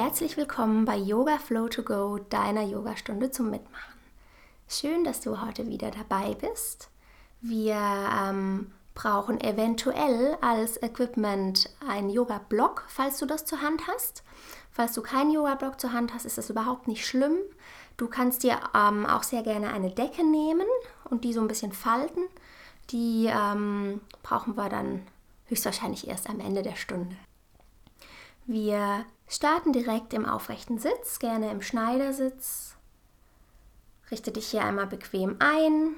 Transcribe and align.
Herzlich 0.00 0.36
willkommen 0.36 0.84
bei 0.84 0.96
Yoga 0.96 1.38
Flow 1.38 1.66
to 1.66 1.82
Go, 1.82 2.18
deiner 2.30 2.62
Yogastunde 2.62 3.32
zum 3.32 3.50
Mitmachen. 3.50 3.98
Schön, 4.68 5.02
dass 5.02 5.20
du 5.22 5.44
heute 5.44 5.66
wieder 5.66 5.90
dabei 5.90 6.34
bist. 6.34 6.88
Wir 7.40 7.74
ähm, 7.74 8.70
brauchen 8.94 9.40
eventuell 9.40 10.38
als 10.40 10.80
Equipment 10.80 11.68
einen 11.84 12.10
Yoga-Block, 12.10 12.84
falls 12.86 13.18
du 13.18 13.26
das 13.26 13.44
zur 13.44 13.60
Hand 13.60 13.88
hast. 13.88 14.22
Falls 14.70 14.92
du 14.92 15.02
keinen 15.02 15.32
Yoga-Block 15.32 15.80
zur 15.80 15.92
Hand 15.92 16.14
hast, 16.14 16.26
ist 16.26 16.38
das 16.38 16.48
überhaupt 16.48 16.86
nicht 16.86 17.04
schlimm. 17.04 17.34
Du 17.96 18.06
kannst 18.06 18.44
dir 18.44 18.60
ähm, 18.76 19.04
auch 19.04 19.24
sehr 19.24 19.42
gerne 19.42 19.72
eine 19.72 19.90
Decke 19.90 20.24
nehmen 20.24 20.68
und 21.10 21.24
die 21.24 21.32
so 21.32 21.40
ein 21.40 21.48
bisschen 21.48 21.72
falten. 21.72 22.22
Die 22.90 23.26
ähm, 23.26 24.00
brauchen 24.22 24.56
wir 24.56 24.68
dann 24.68 25.02
höchstwahrscheinlich 25.46 26.06
erst 26.06 26.30
am 26.30 26.38
Ende 26.38 26.62
der 26.62 26.76
Stunde. 26.76 27.16
Wir 28.46 29.04
starten 29.28 29.72
direkt 29.72 30.14
im 30.14 30.26
aufrechten 30.26 30.78
Sitz, 30.78 31.18
gerne 31.18 31.50
im 31.50 31.62
Schneidersitz. 31.62 32.76
Richte 34.10 34.32
dich 34.32 34.48
hier 34.48 34.64
einmal 34.64 34.86
bequem 34.86 35.36
ein. 35.38 35.96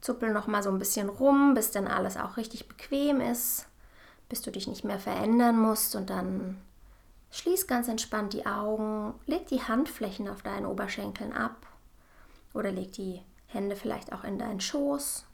Zuppel 0.00 0.32
noch 0.32 0.46
mal 0.46 0.62
so 0.62 0.70
ein 0.70 0.78
bisschen 0.78 1.08
rum, 1.08 1.54
bis 1.54 1.70
dann 1.70 1.86
alles 1.86 2.16
auch 2.16 2.36
richtig 2.36 2.68
bequem 2.68 3.20
ist, 3.20 3.66
bis 4.28 4.40
du 4.40 4.50
dich 4.50 4.66
nicht 4.66 4.84
mehr 4.84 4.98
verändern 4.98 5.58
musst 5.58 5.94
und 5.94 6.10
dann 6.10 6.60
schließ 7.30 7.66
ganz 7.66 7.88
entspannt 7.88 8.32
die 8.32 8.46
Augen, 8.46 9.14
leg 9.26 9.46
die 9.48 9.62
Handflächen 9.62 10.28
auf 10.28 10.42
deinen 10.42 10.66
Oberschenkeln 10.66 11.32
ab 11.32 11.66
oder 12.54 12.70
leg 12.70 12.92
die 12.92 13.20
Hände 13.46 13.76
vielleicht 13.76 14.12
auch 14.12 14.24
in 14.24 14.38
deinen 14.38 14.60
Schoß 14.60 15.26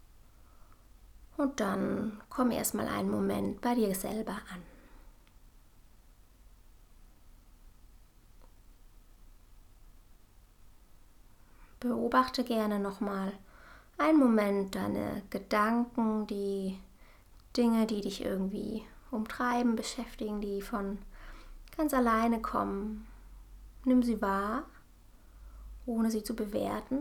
und 1.37 1.61
dann 1.61 2.20
komm 2.29 2.51
erstmal 2.51 2.89
einen 2.89 3.11
Moment 3.11 3.61
bei 3.61 3.75
dir 3.75 3.95
selber 3.95 4.33
an. 4.33 4.72
Beobachte 11.83 12.45
gerne 12.45 12.79
nochmal 12.79 13.33
einen 13.99 14.19
Moment 14.19 14.77
deine 14.77 15.23
Gedanken, 15.31 16.29
die 16.29 16.79
Dinge, 17.57 17.87
die 17.87 18.01
dich 18.01 18.25
irgendwie 18.25 18.85
umtreiben, 19.11 19.75
beschäftigen, 19.75 20.41
die 20.41 20.63
von 20.63 20.99
ganz 21.77 21.93
alleine 21.93 22.41
kommen. 22.41 23.09
Nimm 23.85 24.05
sie 24.05 24.23
wahr, 24.23 24.63
ohne 25.85 26.09
sie 26.13 26.23
zu 26.23 26.37
bewerten. 26.37 27.01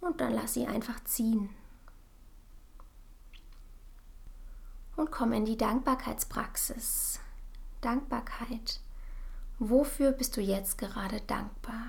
Und 0.00 0.20
dann 0.20 0.32
lass 0.32 0.54
sie 0.54 0.66
einfach 0.66 1.02
ziehen. 1.04 1.50
Und 4.96 5.12
komm 5.12 5.32
in 5.32 5.44
die 5.44 5.56
Dankbarkeitspraxis. 5.56 7.20
Dankbarkeit. 7.82 8.80
Wofür 9.60 10.10
bist 10.10 10.36
du 10.36 10.40
jetzt 10.40 10.76
gerade 10.76 11.20
dankbar? 11.20 11.86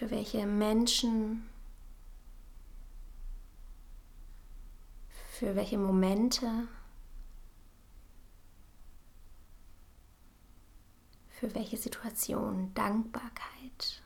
Für 0.00 0.10
welche 0.10 0.46
Menschen, 0.46 1.46
für 5.32 5.54
welche 5.54 5.76
Momente, 5.76 6.66
für 11.28 11.54
welche 11.54 11.76
Situation 11.76 12.72
Dankbarkeit. 12.72 14.02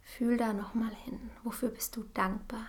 Fühl 0.00 0.36
da 0.36 0.52
noch 0.52 0.74
mal 0.74 0.94
hin, 0.94 1.18
wofür 1.42 1.70
bist 1.70 1.96
du 1.96 2.04
dankbar? 2.14 2.68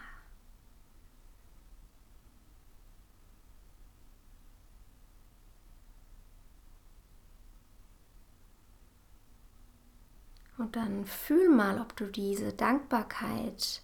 Und 10.57 10.75
dann 10.75 11.05
fühl 11.05 11.49
mal, 11.49 11.81
ob 11.81 11.95
du 11.95 12.05
diese 12.05 12.53
Dankbarkeit 12.53 13.81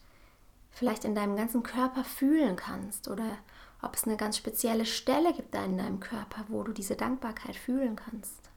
vielleicht 0.71 1.03
in 1.03 1.15
deinem 1.15 1.35
ganzen 1.35 1.63
Körper 1.63 2.03
fühlen 2.03 2.55
kannst 2.55 3.07
oder 3.07 3.37
ob 3.81 3.95
es 3.95 4.05
eine 4.05 4.15
ganz 4.15 4.37
spezielle 4.37 4.85
Stelle 4.85 5.33
gibt 5.33 5.53
in 5.55 5.77
deinem 5.77 5.99
Körper, 5.99 6.45
wo 6.47 6.63
du 6.63 6.71
diese 6.71 6.95
Dankbarkeit 6.95 7.55
fühlen 7.55 7.95
kannst. 7.95 8.49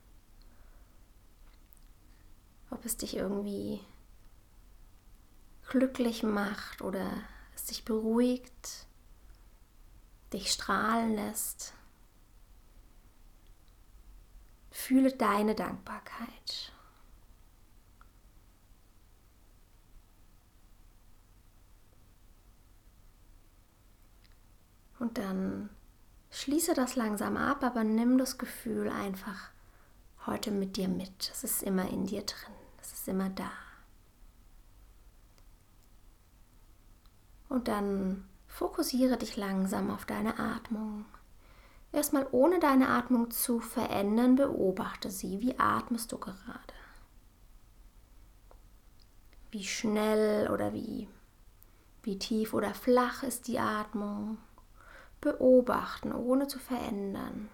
Ob 2.70 2.84
es 2.84 2.96
dich 2.96 3.16
irgendwie 3.16 3.80
glücklich 5.68 6.22
macht 6.22 6.82
oder 6.82 7.10
es 7.54 7.64
dich 7.64 7.84
beruhigt, 7.84 8.86
dich 10.32 10.52
strahlen 10.52 11.14
lässt. 11.14 11.72
Fühle 14.70 15.12
deine 15.12 15.54
Dankbarkeit. 15.54 16.73
Und 25.04 25.18
dann 25.18 25.68
schließe 26.30 26.72
das 26.72 26.96
langsam 26.96 27.36
ab, 27.36 27.62
aber 27.62 27.84
nimm 27.84 28.16
das 28.16 28.38
Gefühl 28.38 28.88
einfach 28.88 29.50
heute 30.24 30.50
mit 30.50 30.78
dir 30.78 30.88
mit. 30.88 31.30
Es 31.30 31.44
ist 31.44 31.62
immer 31.62 31.90
in 31.90 32.06
dir 32.06 32.22
drin, 32.22 32.54
es 32.80 32.94
ist 32.94 33.06
immer 33.06 33.28
da. 33.28 33.50
Und 37.50 37.68
dann 37.68 38.26
fokussiere 38.46 39.18
dich 39.18 39.36
langsam 39.36 39.90
auf 39.90 40.06
deine 40.06 40.38
Atmung. 40.38 41.04
Erstmal 41.92 42.26
ohne 42.32 42.58
deine 42.58 42.88
Atmung 42.88 43.30
zu 43.30 43.60
verändern, 43.60 44.36
beobachte 44.36 45.10
sie. 45.10 45.38
Wie 45.42 45.58
atmest 45.58 46.12
du 46.12 46.16
gerade? 46.16 46.74
Wie 49.50 49.64
schnell 49.64 50.50
oder 50.50 50.72
wie, 50.72 51.10
wie 52.02 52.18
tief 52.18 52.54
oder 52.54 52.72
flach 52.72 53.22
ist 53.22 53.48
die 53.48 53.58
Atmung? 53.58 54.38
Beobachten, 55.24 56.12
ohne 56.12 56.46
zu 56.46 56.60
verändern. 56.60 57.48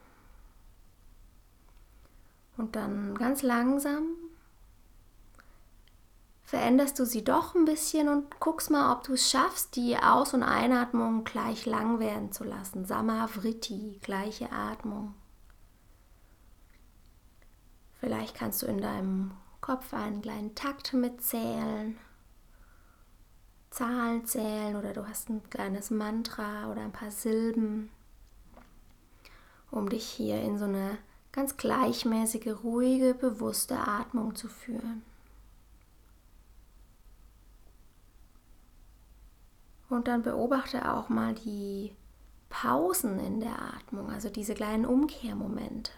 Und 2.59 2.77
dann 2.77 3.15
ganz 3.15 3.43
langsam 3.43 4.09
veränderst 6.43 6.99
du 6.99 7.07
sie 7.07 7.23
doch 7.23 7.55
ein 7.55 7.65
bisschen 7.65 8.09
und 8.09 8.41
guckst 8.41 8.71
mal, 8.71 8.93
ob 8.93 9.05
du 9.05 9.15
es 9.15 9.31
schaffst, 9.31 9.77
die 9.77 9.97
Aus- 9.97 10.35
und 10.35 10.43
Einatmung 10.43 11.23
gleich 11.23 11.65
lang 11.65 12.01
werden 12.01 12.33
zu 12.33 12.43
lassen. 12.43 12.85
Samavriti, 12.85 14.01
gleiche 14.03 14.51
Atmung. 14.51 15.15
Vielleicht 18.01 18.35
kannst 18.35 18.63
du 18.63 18.67
in 18.67 18.81
deinem 18.81 19.31
Kopf 19.61 19.95
einen 19.95 20.23
kleinen 20.23 20.55
Takt 20.57 20.93
mitzählen. 20.93 21.97
Zahlen 23.71 24.27
zählen 24.27 24.77
oder 24.77 24.93
du 24.93 25.07
hast 25.07 25.31
ein 25.31 25.49
kleines 25.49 25.91
Mantra 25.91 26.71
oder 26.71 26.83
ein 26.83 26.93
paar 26.93 27.11
Silben, 27.11 27.91
um 29.71 29.89
dich 29.89 30.05
hier 30.05 30.41
in 30.41 30.59
so 30.59 30.65
eine 30.65 30.99
ganz 31.33 31.57
gleichmäßige, 31.57 32.65
ruhige, 32.65 33.15
bewusste 33.15 33.79
Atmung 33.79 34.35
zu 34.35 34.49
führen. 34.49 35.03
Und 39.89 40.09
dann 40.09 40.23
beobachte 40.23 40.93
auch 40.93 41.09
mal 41.09 41.35
die 41.35 41.93
Pausen 42.49 43.19
in 43.21 43.41
der 43.41 43.61
Atmung, 43.75 44.11
also 44.11 44.29
diese 44.29 44.55
kleinen 44.55 44.87
Umkehrmomente. 44.87 45.93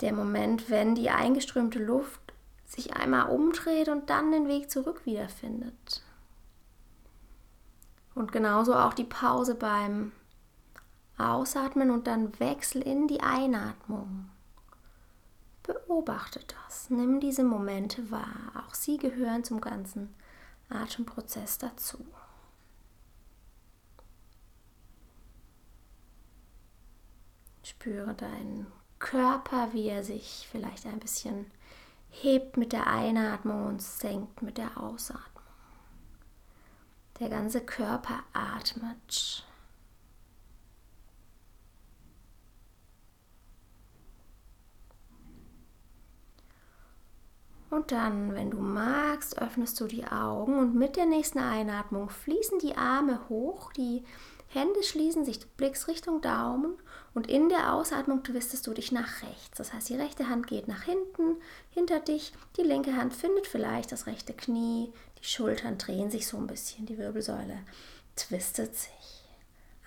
Der 0.00 0.12
Moment, 0.12 0.70
wenn 0.70 0.94
die 0.94 1.10
eingeströmte 1.10 1.78
Luft 1.78 2.20
sich 2.64 2.94
einmal 2.94 3.30
umdreht 3.30 3.88
und 3.88 4.10
dann 4.10 4.32
den 4.32 4.48
Weg 4.48 4.70
zurück 4.70 5.02
wiederfindet. 5.04 6.02
Und 8.14 8.32
genauso 8.32 8.74
auch 8.74 8.94
die 8.94 9.04
Pause 9.04 9.54
beim 9.54 10.12
Ausatmen 11.18 11.90
und 11.90 12.06
dann 12.06 12.38
Wechsel 12.40 12.82
in 12.82 13.08
die 13.08 13.20
Einatmung. 13.20 14.30
Beobachte 15.62 16.40
das, 16.66 16.90
nimm 16.90 17.20
diese 17.20 17.44
Momente 17.44 18.10
wahr. 18.10 18.52
Auch 18.66 18.74
sie 18.74 18.98
gehören 18.98 19.44
zum 19.44 19.60
ganzen 19.60 20.14
Atemprozess 20.68 21.58
dazu. 21.58 22.04
Spüre 27.62 28.14
deinen 28.14 28.66
Körper, 28.98 29.72
wie 29.72 29.88
er 29.88 30.04
sich 30.04 30.46
vielleicht 30.50 30.86
ein 30.86 30.98
bisschen 31.00 31.50
hebt 32.10 32.56
mit 32.56 32.72
der 32.72 32.86
Einatmung 32.86 33.66
und 33.66 33.82
senkt 33.82 34.42
mit 34.42 34.58
der 34.58 34.78
Ausatmung. 34.78 35.33
Der 37.20 37.28
ganze 37.28 37.60
Körper 37.60 38.24
atmet. 38.32 39.44
Und 47.74 47.90
dann, 47.90 48.34
wenn 48.34 48.52
du 48.52 48.58
magst, 48.58 49.40
öffnest 49.42 49.80
du 49.80 49.86
die 49.86 50.06
Augen 50.06 50.58
und 50.58 50.76
mit 50.76 50.94
der 50.94 51.06
nächsten 51.06 51.40
Einatmung 51.40 52.08
fließen 52.08 52.60
die 52.60 52.76
Arme 52.76 53.28
hoch, 53.28 53.72
die 53.72 54.04
Hände 54.46 54.84
schließen 54.84 55.24
sich, 55.24 55.40
du 55.40 55.46
blickst 55.56 55.88
Richtung 55.88 56.20
Daumen 56.20 56.74
und 57.14 57.28
in 57.28 57.48
der 57.48 57.72
Ausatmung 57.72 58.22
twistest 58.22 58.68
du 58.68 58.74
dich 58.74 58.92
nach 58.92 59.22
rechts. 59.22 59.58
Das 59.58 59.72
heißt, 59.72 59.88
die 59.88 59.96
rechte 59.96 60.28
Hand 60.28 60.46
geht 60.46 60.68
nach 60.68 60.82
hinten, 60.84 61.36
hinter 61.70 61.98
dich, 61.98 62.32
die 62.56 62.62
linke 62.62 62.96
Hand 62.96 63.12
findet 63.12 63.48
vielleicht 63.48 63.90
das 63.90 64.06
rechte 64.06 64.34
Knie, 64.34 64.92
die 65.24 65.30
Schultern 65.30 65.78
drehen 65.78 66.10
sich 66.10 66.26
so 66.26 66.36
ein 66.36 66.46
bisschen, 66.46 66.84
die 66.84 66.98
Wirbelsäule 66.98 67.58
twistet 68.14 68.76
sich. 68.76 69.24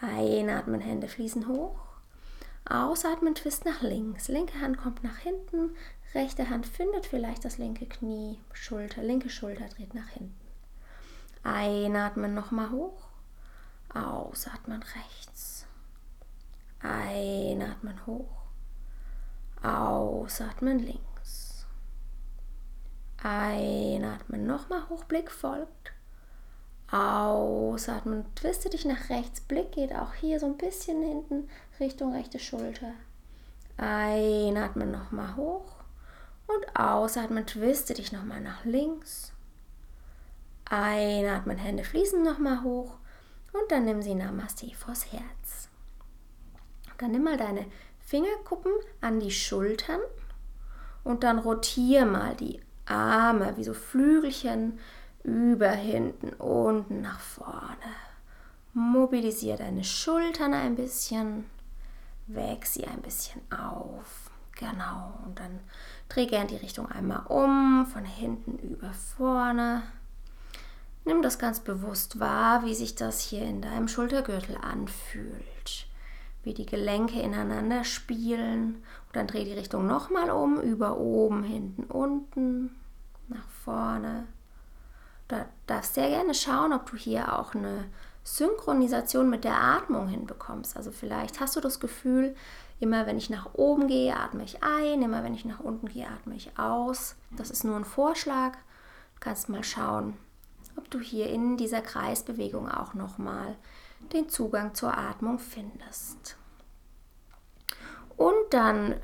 Einatmen, 0.02 0.82
Hände 0.82 1.08
fließen 1.08 1.48
hoch. 1.48 1.78
Ausatmen, 2.68 3.36
Twist 3.36 3.64
nach 3.64 3.82
links. 3.82 4.30
Linke 4.30 4.60
Hand 4.60 4.78
kommt 4.78 5.04
nach 5.04 5.18
hinten, 5.18 5.76
rechte 6.16 6.50
Hand 6.50 6.66
findet 6.66 7.06
vielleicht 7.06 7.46
das 7.46 7.60
linke 7.60 7.86
Knie, 7.86 8.40
Schulter, 8.52 9.04
linke 9.04 9.30
Schulter 9.30 9.68
dreht 9.68 9.94
nach 9.94 10.10
hinten. 10.10 10.36
Einatmen 11.44 12.34
nochmal 12.34 12.72
hoch. 12.72 13.08
Ausatmen 13.94 14.84
rechts. 14.84 15.66
Einatmen 16.82 18.06
hoch. 18.06 18.44
Ausatmen 19.62 20.80
links. 20.80 21.07
Einatmen 23.24 24.46
nochmal 24.46 24.88
hoch, 24.90 25.04
Blick 25.06 25.32
folgt. 25.32 25.94
Ausatmen, 26.92 28.26
twiste 28.36 28.70
dich 28.70 28.86
nach 28.86 29.10
rechts. 29.10 29.42
Blick 29.42 29.74
geht 29.74 29.94
auch 29.94 30.14
hier 30.14 30.40
so 30.40 30.46
ein 30.46 30.58
bisschen 30.58 31.02
hinten 31.02 31.50
Richtung 31.80 32.14
rechte 32.14 32.40
Schulter. 32.40 32.94
Einatmen 33.78 34.92
nochmal 34.92 35.36
hoch. 35.36 35.76
Und 36.48 36.80
ausatmen, 36.80 37.46
twiste 37.46 37.94
dich 37.94 38.12
nochmal 38.12 38.40
nach 38.40 38.64
links. 38.64 39.34
Einatmen, 40.70 41.58
Hände 41.58 41.84
fließen 41.84 42.24
nochmal 42.24 42.64
hoch. 42.64 42.94
Und 43.52 43.70
dann 43.72 43.86
nimm 43.86 44.02
sie 44.02 44.16
Namaste 44.16 44.74
vors 44.76 45.12
Herz. 45.12 45.70
Dann 46.98 47.12
nimm 47.12 47.24
mal 47.24 47.38
deine 47.38 47.66
Fingerkuppen 48.00 48.72
an 49.02 49.20
die 49.20 49.32
Schultern 49.32 50.00
und 51.04 51.24
dann 51.24 51.40
rotier 51.40 52.06
mal 52.06 52.36
die 52.36 52.62
Arme 52.88 53.56
wie 53.58 53.64
so 53.64 53.74
Flügelchen 53.74 54.80
über 55.24 55.70
hinten, 55.70 56.34
unten 56.34 57.02
nach 57.02 57.20
vorne. 57.20 57.96
Mobilisiere 58.74 59.58
deine 59.58 59.84
Schultern 59.84 60.54
ein 60.54 60.76
bisschen, 60.76 61.46
weg 62.28 62.66
sie 62.66 62.86
ein 62.86 63.02
bisschen 63.02 63.42
auf. 63.52 64.30
Genau. 64.60 65.20
Und 65.26 65.40
dann 65.40 65.60
dreh 66.10 66.26
gern 66.26 66.48
die 66.48 66.56
Richtung 66.56 66.88
einmal 66.88 67.26
um, 67.28 67.86
von 67.86 68.06
hinten 68.06 68.58
über 68.58 68.92
vorne. 68.94 69.84
Nimm 71.06 71.22
das 71.22 71.40
ganz 71.40 71.60
bewusst 71.60 72.20
wahr, 72.20 72.66
wie 72.66 72.76
sich 72.76 72.96
das 72.96 73.22
hier 73.22 73.44
in 73.44 73.62
deinem 73.62 73.88
Schultergürtel 73.88 74.58
anfühlt. 74.58 75.88
Wie 76.48 76.54
die 76.54 76.66
Gelenke 76.66 77.20
ineinander 77.20 77.84
spielen. 77.84 78.76
Und 79.08 79.16
dann 79.16 79.28
dreh 79.28 79.44
die 79.44 79.52
Richtung 79.52 79.86
nochmal 79.86 80.32
um, 80.32 80.62
über 80.62 80.98
oben, 80.98 81.44
hinten, 81.44 81.84
unten, 81.84 82.74
nach 83.28 83.50
vorne. 83.66 84.28
Du 85.28 85.46
darfst 85.66 85.96
sehr 85.96 86.08
gerne 86.08 86.34
schauen, 86.34 86.72
ob 86.72 86.90
du 86.90 86.96
hier 86.96 87.38
auch 87.38 87.54
eine 87.54 87.84
Synchronisation 88.24 89.30
mit 89.30 89.44
der 89.44 89.62
Atmung 89.62 90.08
hinbekommst. 90.08 90.78
Also 90.78 90.92
vielleicht 90.92 91.42
hast 91.42 91.58
du 91.58 91.60
das 91.60 91.82
Gefühl, 91.82 92.34
immer 92.80 93.06
wenn 93.08 93.18
ich 93.18 93.30
nach 93.30 93.54
oben 93.54 93.90
gehe, 93.90 94.16
atme 94.16 94.46
ich 94.46 94.64
ein, 94.64 95.02
immer 95.02 95.26
wenn 95.26 95.34
ich 95.34 95.44
nach 95.44 95.60
unten 95.60 95.90
gehe, 95.90 96.08
atme 96.08 96.34
ich 96.34 96.58
aus. 96.58 97.18
Das 97.36 97.52
ist 97.52 97.66
nur 97.66 97.76
ein 97.76 97.84
Vorschlag. 97.84 98.54
Du 98.54 99.20
kannst 99.20 99.50
mal 99.50 99.66
schauen, 99.66 100.14
ob 100.78 100.90
du 100.90 101.02
hier 101.02 101.30
in 101.30 101.58
dieser 101.58 101.82
Kreisbewegung 101.82 102.72
auch 102.72 102.94
nochmal 102.94 103.58
den 104.14 104.30
Zugang 104.30 104.74
zur 104.74 104.98
Atmung 104.98 105.40
findest. 105.40 106.38
Und 108.16 108.52
dann 108.52 108.96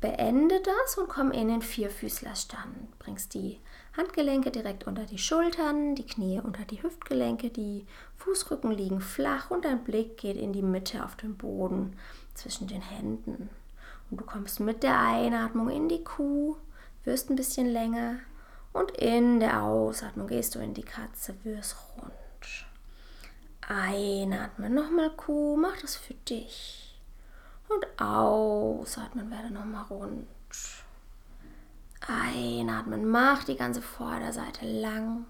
beende 0.00 0.60
das 0.60 0.98
und 0.98 1.08
komm 1.08 1.30
in 1.30 1.48
den 1.48 1.62
Vierfüßlerstand. 1.62 2.98
Bringst 2.98 3.34
die 3.34 3.60
Handgelenke 3.96 4.50
direkt 4.50 4.86
unter 4.86 5.04
die 5.04 5.18
Schultern, 5.18 5.94
die 5.94 6.06
Knie 6.06 6.40
unter 6.40 6.64
die 6.64 6.82
Hüftgelenke, 6.82 7.50
die 7.50 7.86
Fußrücken 8.16 8.70
liegen 8.70 9.00
flach 9.00 9.50
und 9.50 9.64
dein 9.64 9.84
Blick 9.84 10.18
geht 10.18 10.36
in 10.36 10.52
die 10.52 10.62
Mitte 10.62 11.04
auf 11.04 11.16
den 11.16 11.36
Boden 11.36 11.96
zwischen 12.34 12.66
den 12.66 12.82
Händen. 12.82 13.48
Und 14.10 14.20
du 14.20 14.24
kommst 14.24 14.60
mit 14.60 14.82
der 14.82 15.00
Einatmung 15.00 15.70
in 15.70 15.88
die 15.88 16.04
Kuh, 16.04 16.56
wirst 17.04 17.30
ein 17.30 17.36
bisschen 17.36 17.66
länger 17.66 18.16
und 18.72 18.90
in 18.92 19.40
der 19.40 19.62
Ausatmung 19.62 20.26
gehst 20.26 20.54
du 20.54 20.58
in 20.58 20.74
die 20.74 20.82
Katze, 20.82 21.34
wirst 21.44 21.76
rund. 21.96 22.12
Einatmen, 23.68 24.74
nochmal 24.74 25.10
Kuh, 25.10 25.56
mach 25.56 25.76
das 25.78 25.96
für 25.96 26.14
dich. 26.14 27.00
Und 27.68 27.84
ausatmen, 28.00 29.28
werde 29.30 29.52
nochmal 29.52 29.84
rund. 29.90 30.28
Einatmen, 32.06 33.08
mach 33.08 33.42
die 33.42 33.56
ganze 33.56 33.82
Vorderseite 33.82 34.66
lang. 34.66 35.26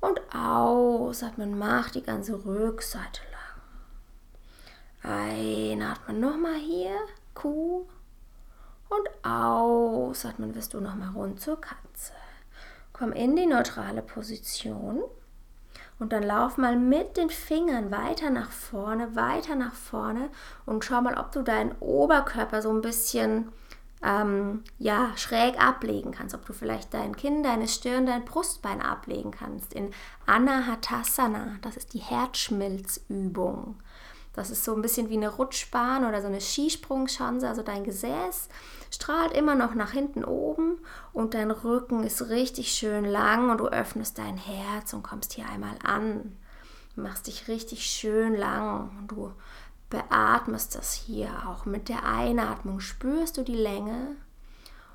Und 0.00 0.20
ausatmen, 0.34 1.56
mach 1.56 1.90
die 1.90 2.02
ganze 2.02 2.44
Rückseite 2.44 3.20
lang. 5.02 5.12
Einatmen, 5.14 6.18
nochmal 6.18 6.56
hier, 6.56 6.96
Kuh. 7.34 7.86
Und 8.88 9.08
ausatmen 9.24 10.56
wirst 10.56 10.74
du 10.74 10.80
nochmal 10.80 11.10
rund 11.10 11.40
zur 11.40 11.60
Katze. 11.60 12.14
Komm 12.92 13.12
in 13.12 13.36
die 13.36 13.46
neutrale 13.46 14.02
Position 14.02 15.04
und 15.98 16.12
dann 16.12 16.22
lauf 16.22 16.58
mal 16.58 16.76
mit 16.76 17.16
den 17.16 17.30
Fingern 17.30 17.90
weiter 17.90 18.30
nach 18.30 18.50
vorne, 18.50 19.16
weiter 19.16 19.54
nach 19.54 19.74
vorne 19.74 20.30
und 20.66 20.84
schau 20.84 21.00
mal, 21.00 21.18
ob 21.18 21.32
du 21.32 21.42
deinen 21.42 21.72
Oberkörper 21.80 22.62
so 22.62 22.70
ein 22.70 22.80
bisschen 22.80 23.52
ähm, 24.02 24.62
ja, 24.78 25.10
schräg 25.16 25.60
ablegen 25.60 26.12
kannst, 26.12 26.34
ob 26.34 26.46
du 26.46 26.52
vielleicht 26.52 26.94
dein 26.94 27.16
Kinn, 27.16 27.42
deine 27.42 27.66
Stirn, 27.66 28.06
dein 28.06 28.24
Brustbein 28.24 28.80
ablegen 28.80 29.32
kannst 29.32 29.72
in 29.72 29.90
Anahatasana. 30.26 31.56
Das 31.62 31.76
ist 31.76 31.94
die 31.94 31.98
Herzschmilzübung. 31.98 33.76
Das 34.34 34.50
ist 34.50 34.64
so 34.64 34.72
ein 34.72 34.82
bisschen 34.82 35.10
wie 35.10 35.16
eine 35.16 35.30
Rutschbahn 35.34 36.04
oder 36.04 36.20
so 36.20 36.28
eine 36.28 36.40
Skisprungschanze. 36.40 37.48
Also 37.48 37.62
dein 37.62 37.82
Gesäß 37.82 38.48
strahlt 38.90 39.32
immer 39.32 39.54
noch 39.54 39.74
nach 39.74 39.92
hinten 39.92 40.24
oben 40.24 40.78
und 41.12 41.34
dein 41.34 41.50
Rücken 41.50 42.04
ist 42.04 42.28
richtig 42.28 42.72
schön 42.72 43.04
lang 43.04 43.50
und 43.50 43.58
du 43.58 43.68
öffnest 43.68 44.18
dein 44.18 44.36
Herz 44.36 44.92
und 44.92 45.02
kommst 45.02 45.34
hier 45.34 45.48
einmal 45.48 45.76
an. 45.82 46.36
Du 46.94 47.02
machst 47.02 47.26
dich 47.26 47.48
richtig 47.48 47.86
schön 47.86 48.34
lang 48.34 48.90
und 48.98 49.08
du 49.08 49.32
beatmest 49.90 50.74
das 50.74 50.92
hier 50.92 51.30
auch. 51.46 51.64
Mit 51.64 51.88
der 51.88 52.04
Einatmung 52.04 52.80
spürst 52.80 53.36
du 53.36 53.42
die 53.42 53.56
Länge 53.56 54.16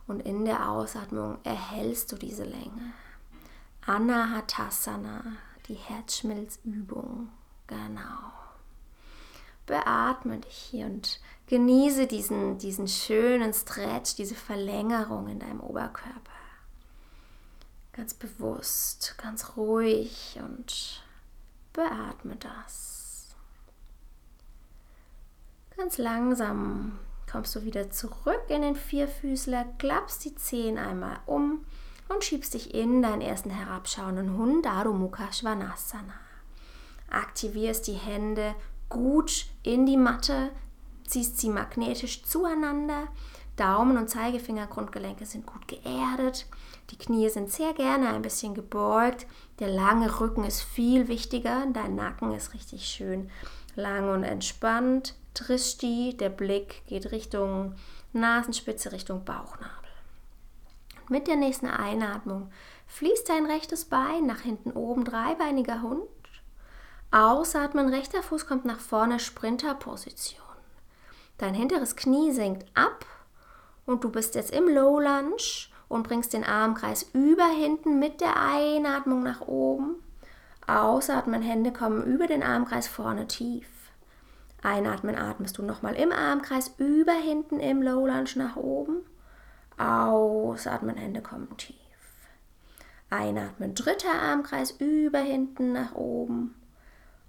und 0.08 0.20
in 0.22 0.46
der 0.46 0.70
Ausatmung 0.70 1.38
erhältst 1.44 2.12
du 2.12 2.16
diese 2.16 2.44
Länge. 2.44 2.94
Anahatasana, 3.86 5.24
die 5.68 5.76
Herzschmilzübung. 5.76 7.30
Genau 7.68 8.34
beatme 9.66 10.40
dich 10.40 10.56
hier 10.72 10.86
und 10.86 11.20
genieße 11.54 12.08
diesen, 12.08 12.58
diesen 12.58 12.88
schönen 12.88 13.54
Stretch, 13.54 14.16
diese 14.16 14.34
Verlängerung 14.34 15.28
in 15.28 15.38
deinem 15.38 15.60
Oberkörper. 15.60 16.32
Ganz 17.92 18.16
bewusst, 18.16 19.14
ganz 19.22 19.56
ruhig 19.56 20.40
und 20.44 21.04
beatme 21.72 22.38
das. 22.38 23.36
Ganz 25.78 26.00
langsam 26.00 26.98
kommst 27.32 27.56
du 27.56 27.64
wieder 27.64 27.92
zurück 27.92 28.46
in 28.48 28.64
den 28.64 28.76
Vierfüßler, 28.76 29.66
klappst 29.78 30.26
die 30.26 30.34
Zehen 30.34 30.80
einmal 30.80 31.20
um 31.28 31.68
und 32.10 32.24
schiebst 32.24 32.56
dich 32.56 32.74
in 32.74 33.04
deinen 33.04 33.22
ersten 33.22 33.52
herabschauenden 33.52 34.38
Hund, 34.38 34.66
Mukha 34.66 35.32
Svanasana. 35.32 36.16
Aktivierst 37.12 37.86
die 37.86 37.94
Hände 37.94 38.56
gut 38.90 39.46
in 39.62 39.86
die 39.86 39.98
Matte, 39.98 40.50
ziehst 41.14 41.38
sie 41.38 41.50
magnetisch 41.50 42.24
zueinander. 42.24 43.08
Daumen 43.56 43.98
und 43.98 44.10
Zeigefinger, 44.10 44.66
Grundgelenke 44.66 45.28
sind 45.28 45.46
gut 45.46 45.68
geerdet. 45.68 46.48
Die 46.90 46.98
Knie 46.98 47.30
sind 47.30 47.52
sehr 47.52 47.74
gerne 47.74 48.10
ein 48.10 48.24
bisschen 48.24 48.56
gebeugt. 48.56 49.28
Der 49.60 49.68
lange 49.68 50.20
Rücken 50.20 50.44
ist 50.44 50.64
viel 50.64 51.08
wichtiger. 51.08 51.68
Dein 51.72 51.94
Nacken 51.94 52.34
ist 52.34 52.56
richtig 52.56 52.88
schön 52.88 53.30
lang 53.76 54.10
und 54.10 54.24
entspannt. 54.24 55.14
Drishti, 55.36 56.18
der 56.20 56.30
Blick 56.30 56.84
geht 56.88 57.12
Richtung 57.12 57.76
Nasenspitze, 58.14 58.92
Richtung 58.92 59.24
Bauchnabel. 59.24 59.70
mit 61.10 61.28
der 61.28 61.36
nächsten 61.36 61.68
Einatmung 61.68 62.50
fließt 62.88 63.30
dein 63.30 63.46
rechtes 63.46 63.86
Bein 63.86 64.26
nach 64.26 64.42
hinten 64.42 64.72
oben, 64.72 65.06
dreibeiniger 65.06 65.84
Hund. 65.84 66.08
Ausatmen, 67.12 67.90
rechter 67.90 68.24
Fuß 68.24 68.48
kommt 68.48 68.66
nach 68.66 68.80
vorne, 68.80 69.20
Sprinterposition. 69.20 70.43
Dein 71.44 71.56
hinteres 71.56 71.98
Knie 71.98 72.32
sinkt 72.32 72.66
ab 72.74 73.06
und 73.86 74.06
du 74.06 74.10
bist 74.10 74.36
jetzt 74.36 74.52
im 74.52 74.70
Low 74.70 75.02
Lunge 75.02 75.44
und 75.90 76.08
bringst 76.08 76.32
den 76.32 76.46
Armkreis 76.46 77.10
über 77.12 77.48
hinten 77.48 78.00
mit 78.00 78.22
der 78.22 78.42
Einatmung 78.42 79.24
nach 79.24 79.42
oben. 79.42 79.96
Ausatmen, 80.68 81.42
Hände 81.42 81.74
kommen 81.74 82.02
über 82.06 82.28
den 82.28 82.44
Armkreis 82.44 82.88
vorne 82.88 83.28
tief. 83.28 83.68
Einatmen, 84.62 85.18
atmest 85.18 85.58
du 85.58 85.64
nochmal 85.64 85.96
im 85.96 86.14
Armkreis 86.14 86.76
über 86.78 87.12
hinten 87.12 87.60
im 87.60 87.82
Low 87.82 88.08
Lunge 88.08 88.32
nach 88.36 88.56
oben. 88.56 89.02
Ausatmen, 89.78 90.96
Hände 90.96 91.22
kommen 91.22 91.58
tief. 91.58 91.76
Einatmen, 93.10 93.76
dritter 93.76 94.14
Armkreis 94.14 94.72
über 94.72 95.20
hinten 95.20 95.74
nach 95.74 95.94
oben. 95.94 96.56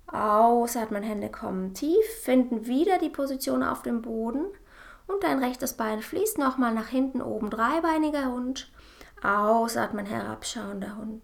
Ausatmen, 0.07 1.03
Hände 1.03 1.31
kommen 1.31 1.75
tief, 1.75 2.05
finden 2.23 2.67
wieder 2.67 2.99
die 2.99 3.11
Position 3.11 3.63
auf 3.63 3.83
dem 3.83 4.03
Boden 4.03 4.45
und 5.07 5.23
dein 5.23 5.43
rechtes 5.43 5.75
Bein 5.75 6.03
fließt 6.03 6.39
nochmal 6.39 6.75
nach 6.75 6.89
hinten 6.89 7.23
oben, 7.23 7.51
dreibeiniger 7.51 8.27
Hund. 8.27 8.71
Ausatmen, 9.23 10.07
herabschauender 10.07 10.97
Hund. 10.97 11.23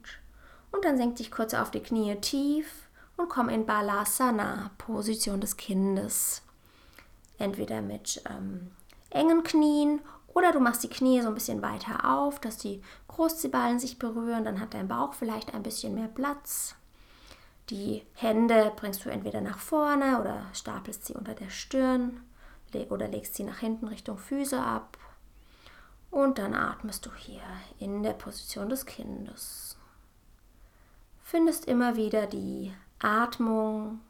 Und 0.73 0.85
dann 0.85 0.97
senk 0.97 1.17
dich 1.17 1.31
kurz 1.31 1.55
auf 1.55 1.71
die 1.71 1.83
Knie 1.83 2.17
tief 2.17 2.89
und 3.17 3.29
komm 3.29 3.49
in 3.49 3.67
Balasana, 3.67 4.71
Position 4.79 5.41
des 5.41 5.57
Kindes. 5.57 6.43
Entweder 7.39 7.83
mit 7.83 8.23
ähm, 8.29 8.71
engen 9.11 9.43
Knien 9.43 10.01
oder 10.33 10.53
du 10.53 10.61
machst 10.61 10.83
die 10.83 10.89
Knie 10.89 11.21
so 11.21 11.29
ein 11.29 11.35
bisschen 11.35 11.63
weiter 11.63 12.11
auf, 12.11 12.39
dass 12.39 12.57
die 12.57 12.83
Großzehballen 13.09 13.79
sich 13.79 13.99
berühren, 13.99 14.45
dann 14.45 14.61
hat 14.61 14.75
dein 14.75 14.89
Bauch 14.89 15.15
vielleicht 15.15 15.55
ein 15.55 15.63
bisschen 15.63 15.95
mehr 15.95 16.09
Platz. 16.09 16.77
Die 17.71 18.05
Hände 18.15 18.73
bringst 18.75 19.05
du 19.05 19.11
entweder 19.11 19.41
nach 19.41 19.59
vorne 19.59 20.21
oder 20.21 20.45
stapelst 20.53 21.07
sie 21.07 21.15
unter 21.15 21.35
der 21.35 21.51
Stirn 21.51 22.21
oder 22.89 23.07
legst 23.07 23.37
sie 23.37 23.45
nach 23.45 23.59
hinten 23.59 23.87
Richtung 23.87 24.19
Füße 24.19 24.61
ab. 24.61 24.99
Und 26.11 26.39
dann 26.39 26.55
atmest 26.55 27.07
du 27.07 27.15
hier 27.15 27.43
in 27.79 28.03
der 28.03 28.13
Position 28.13 28.69
des 28.69 28.87
Kindes. 28.87 29.79
Findest 31.23 31.67
immer 31.67 31.95
wieder 31.95 32.27
die 32.27 32.75
Atmung 32.99 34.01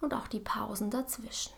und 0.00 0.14
auch 0.14 0.26
die 0.28 0.40
Pausen 0.40 0.90
dazwischen. 0.90 1.52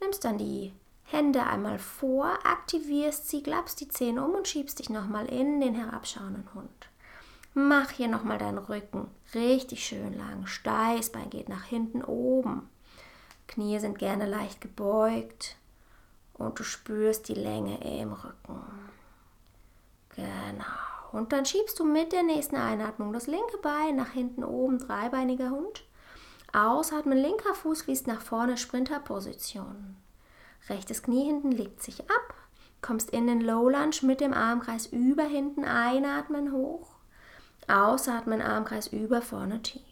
Nimmst 0.00 0.24
dann 0.24 0.38
die 0.38 0.72
Hände 1.04 1.44
einmal 1.44 1.78
vor, 1.78 2.38
aktivierst 2.44 3.28
sie, 3.28 3.42
klappst 3.42 3.80
die 3.80 3.88
Zähne 3.88 4.24
um 4.24 4.34
und 4.34 4.48
schiebst 4.48 4.80
dich 4.80 4.90
nochmal 4.90 5.26
in 5.26 5.60
den 5.60 5.76
herabschauenden 5.76 6.52
Hund. 6.54 6.88
Mach 7.60 7.90
hier 7.90 8.06
nochmal 8.06 8.38
deinen 8.38 8.58
Rücken 8.58 9.08
richtig 9.34 9.84
schön 9.84 10.16
lang. 10.16 10.46
Steißbein 10.46 11.28
geht 11.28 11.48
nach 11.48 11.64
hinten 11.64 12.04
oben. 12.04 12.68
Knie 13.48 13.80
sind 13.80 13.98
gerne 13.98 14.26
leicht 14.26 14.60
gebeugt 14.60 15.56
und 16.34 16.56
du 16.60 16.62
spürst 16.62 17.28
die 17.28 17.34
Länge 17.34 17.78
im 18.00 18.12
Rücken. 18.12 18.62
Genau. 20.14 21.10
Und 21.10 21.32
dann 21.32 21.44
schiebst 21.44 21.80
du 21.80 21.84
mit 21.84 22.12
der 22.12 22.22
nächsten 22.22 22.54
Einatmung 22.54 23.12
das 23.12 23.26
linke 23.26 23.58
Bein 23.60 23.96
nach 23.96 24.12
hinten 24.12 24.44
oben, 24.44 24.78
dreibeiniger 24.78 25.50
Hund. 25.50 25.84
Ausatmen, 26.52 27.18
linker 27.18 27.54
Fuß 27.54 27.82
fließt 27.82 28.06
nach 28.06 28.20
vorne, 28.20 28.56
Sprinterposition. 28.56 29.96
Rechtes 30.68 31.02
Knie 31.02 31.24
hinten 31.24 31.50
legt 31.50 31.82
sich 31.82 32.02
ab. 32.02 32.34
Kommst 32.82 33.10
in 33.10 33.26
den 33.26 33.40
Low 33.40 33.68
Lunge 33.68 33.96
mit 34.02 34.20
dem 34.20 34.32
Armkreis 34.32 34.86
über 34.86 35.24
hinten, 35.24 35.64
einatmen 35.64 36.52
hoch. 36.52 36.97
Ausatmen, 37.70 38.40
Armkreis 38.40 38.88
über 38.88 39.22
vorne 39.22 39.62
tief. 39.62 39.82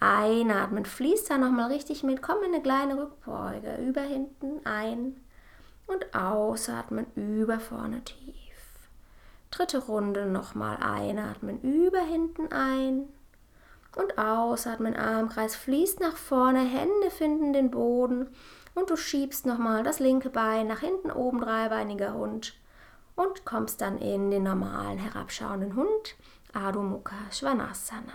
Einatmen, 0.00 0.84
fließt 0.84 1.30
da 1.30 1.38
nochmal 1.38 1.70
richtig 1.70 2.02
mit, 2.02 2.22
komm 2.22 2.38
in 2.42 2.52
eine 2.52 2.62
kleine 2.62 2.98
Rückbeuge, 2.98 3.76
über 3.76 4.00
hinten 4.00 4.60
ein. 4.64 5.20
Und 5.86 6.14
ausatmen, 6.14 7.06
über 7.14 7.60
vorne 7.60 8.02
tief. 8.02 8.34
Dritte 9.50 9.78
Runde 9.78 10.26
nochmal. 10.26 10.78
Einatmen, 10.78 11.60
über 11.60 12.00
hinten 12.00 12.50
ein. 12.50 13.08
Und 13.94 14.16
ausatmen, 14.16 14.96
Armkreis 14.96 15.54
fließt 15.54 16.00
nach 16.00 16.16
vorne, 16.16 16.60
Hände 16.60 17.10
finden 17.10 17.52
den 17.52 17.70
Boden. 17.70 18.28
Und 18.74 18.90
du 18.90 18.96
schiebst 18.96 19.44
nochmal 19.44 19.82
das 19.82 20.00
linke 20.00 20.30
Bein 20.30 20.66
nach 20.66 20.80
hinten 20.80 21.10
oben, 21.10 21.40
dreibeiniger 21.40 22.14
Hund 22.14 22.54
und 23.16 23.44
kommst 23.44 23.80
dann 23.80 23.98
in 23.98 24.30
den 24.30 24.44
normalen 24.44 24.98
herabschauenden 24.98 25.76
Hund, 25.76 26.16
Adho 26.52 26.82
Mukha 26.82 27.30
Svanasana. 27.30 28.12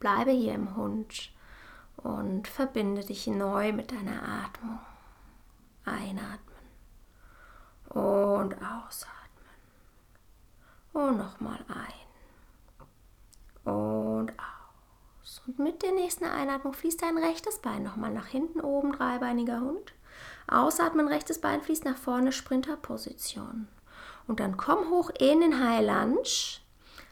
Bleibe 0.00 0.30
hier 0.30 0.54
im 0.54 0.76
Hund 0.76 1.30
und 1.96 2.48
verbinde 2.48 3.04
dich 3.04 3.26
neu 3.26 3.72
mit 3.72 3.92
deiner 3.92 4.22
Atmung. 4.44 4.78
Einatmen 5.84 6.54
und 7.90 8.54
ausatmen. 8.54 9.20
Und 10.92 11.18
nochmal 11.18 11.64
ein 11.68 12.04
und 13.64 14.32
aus. 14.38 15.42
Und 15.46 15.58
mit 15.58 15.82
der 15.82 15.92
nächsten 15.92 16.24
Einatmung 16.24 16.74
fließt 16.74 17.02
dein 17.02 17.18
rechtes 17.18 17.58
Bein 17.60 17.82
nochmal 17.82 18.12
nach 18.12 18.26
hinten 18.26 18.60
oben, 18.60 18.92
dreibeiniger 18.92 19.60
Hund. 19.60 19.92
Ausatmen, 20.46 21.08
rechtes 21.08 21.40
Bein 21.40 21.62
fließt 21.62 21.84
nach 21.84 21.96
vorne, 21.96 22.32
Sprinterposition. 22.32 23.68
Und 24.26 24.40
dann 24.40 24.56
komm 24.56 24.90
hoch 24.90 25.10
in 25.18 25.40
den 25.40 25.62
High 25.62 25.86
Lunge. 25.86 26.60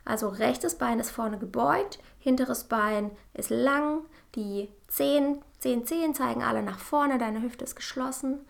Also 0.05 0.29
rechtes 0.29 0.77
Bein 0.77 0.99
ist 0.99 1.11
vorne 1.11 1.39
gebeugt, 1.39 2.01
hinteres 2.19 2.65
Bein 2.65 3.11
ist 3.35 3.51
lang, 3.51 4.01
die 4.35 4.69
Zehen, 4.89 5.43
Zehen, 5.59 5.87
Zehen 5.87 6.15
zeigen 6.15 6.43
alle 6.43 6.63
nach 6.63 6.81
vorne, 6.81 7.19
deine 7.19 7.41
Hüfte 7.41 7.65
ist 7.65 7.77
geschlossen. 7.77 8.41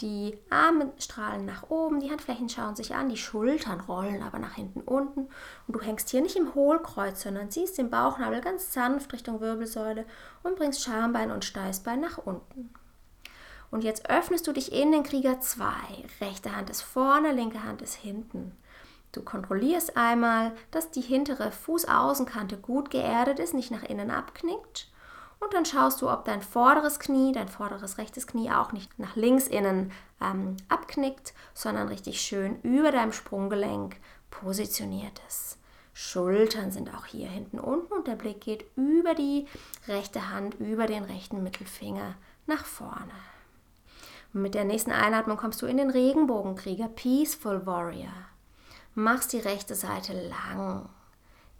Die 0.00 0.36
Arme 0.50 0.92
strahlen 0.98 1.46
nach 1.46 1.70
oben, 1.70 2.00
die 2.00 2.10
Handflächen 2.10 2.48
schauen 2.48 2.74
sich 2.74 2.94
an, 2.94 3.08
die 3.08 3.16
Schultern 3.16 3.80
rollen 3.80 4.22
aber 4.22 4.38
nach 4.40 4.54
hinten 4.54 4.80
unten. 4.80 5.28
Und 5.66 5.74
du 5.74 5.80
hängst 5.80 6.10
hier 6.10 6.22
nicht 6.22 6.36
im 6.36 6.54
Hohlkreuz, 6.54 7.22
sondern 7.22 7.50
ziehst 7.50 7.78
den 7.78 7.88
Bauchnabel 7.88 8.40
ganz 8.40 8.72
sanft 8.72 9.12
Richtung 9.12 9.40
Wirbelsäule 9.40 10.06
und 10.42 10.56
bringst 10.56 10.82
Schambein 10.82 11.30
und 11.30 11.44
Steißbein 11.44 12.00
nach 12.00 12.18
unten. 12.18 12.70
Und 13.70 13.84
jetzt 13.84 14.08
öffnest 14.08 14.46
du 14.46 14.52
dich 14.52 14.72
in 14.72 14.92
den 14.92 15.02
Krieger 15.02 15.40
2. 15.40 15.66
Rechte 16.20 16.54
Hand 16.54 16.70
ist 16.70 16.82
vorne, 16.82 17.32
linke 17.32 17.62
Hand 17.64 17.82
ist 17.82 17.94
hinten. 17.94 18.56
Du 19.12 19.22
kontrollierst 19.22 19.96
einmal, 19.96 20.52
dass 20.70 20.90
die 20.90 21.00
hintere 21.00 21.50
Fußaußenkante 21.50 22.58
gut 22.58 22.90
geerdet 22.90 23.38
ist, 23.38 23.54
nicht 23.54 23.70
nach 23.70 23.82
innen 23.82 24.10
abknickt. 24.10 24.90
Und 25.38 25.52
dann 25.54 25.64
schaust 25.64 26.00
du, 26.00 26.10
ob 26.10 26.24
dein 26.24 26.42
vorderes 26.42 26.98
Knie, 26.98 27.32
dein 27.32 27.48
vorderes 27.48 27.98
rechtes 27.98 28.26
Knie 28.26 28.50
auch 28.50 28.72
nicht 28.72 28.98
nach 28.98 29.16
links 29.16 29.46
innen 29.48 29.92
ähm, 30.20 30.56
abknickt, 30.68 31.34
sondern 31.54 31.88
richtig 31.88 32.20
schön 32.20 32.60
über 32.62 32.90
deinem 32.90 33.12
Sprunggelenk 33.12 33.96
positioniert 34.30 35.20
ist. 35.28 35.58
Schultern 35.92 36.70
sind 36.70 36.94
auch 36.94 37.06
hier 37.06 37.28
hinten 37.28 37.58
unten 37.58 37.92
und 37.92 38.06
der 38.06 38.16
Blick 38.16 38.42
geht 38.42 38.66
über 38.76 39.14
die 39.14 39.46
rechte 39.88 40.30
Hand, 40.30 40.54
über 40.60 40.86
den 40.86 41.04
rechten 41.04 41.42
Mittelfinger 41.42 42.16
nach 42.46 42.66
vorne. 42.66 43.14
Mit 44.36 44.54
der 44.54 44.66
nächsten 44.66 44.92
Einatmung 44.92 45.38
kommst 45.38 45.62
du 45.62 45.66
in 45.66 45.78
den 45.78 45.88
Regenbogenkrieger, 45.88 46.88
Peaceful 46.88 47.64
Warrior. 47.64 48.12
Machst 48.94 49.32
die 49.32 49.38
rechte 49.38 49.74
Seite 49.74 50.12
lang. 50.28 50.90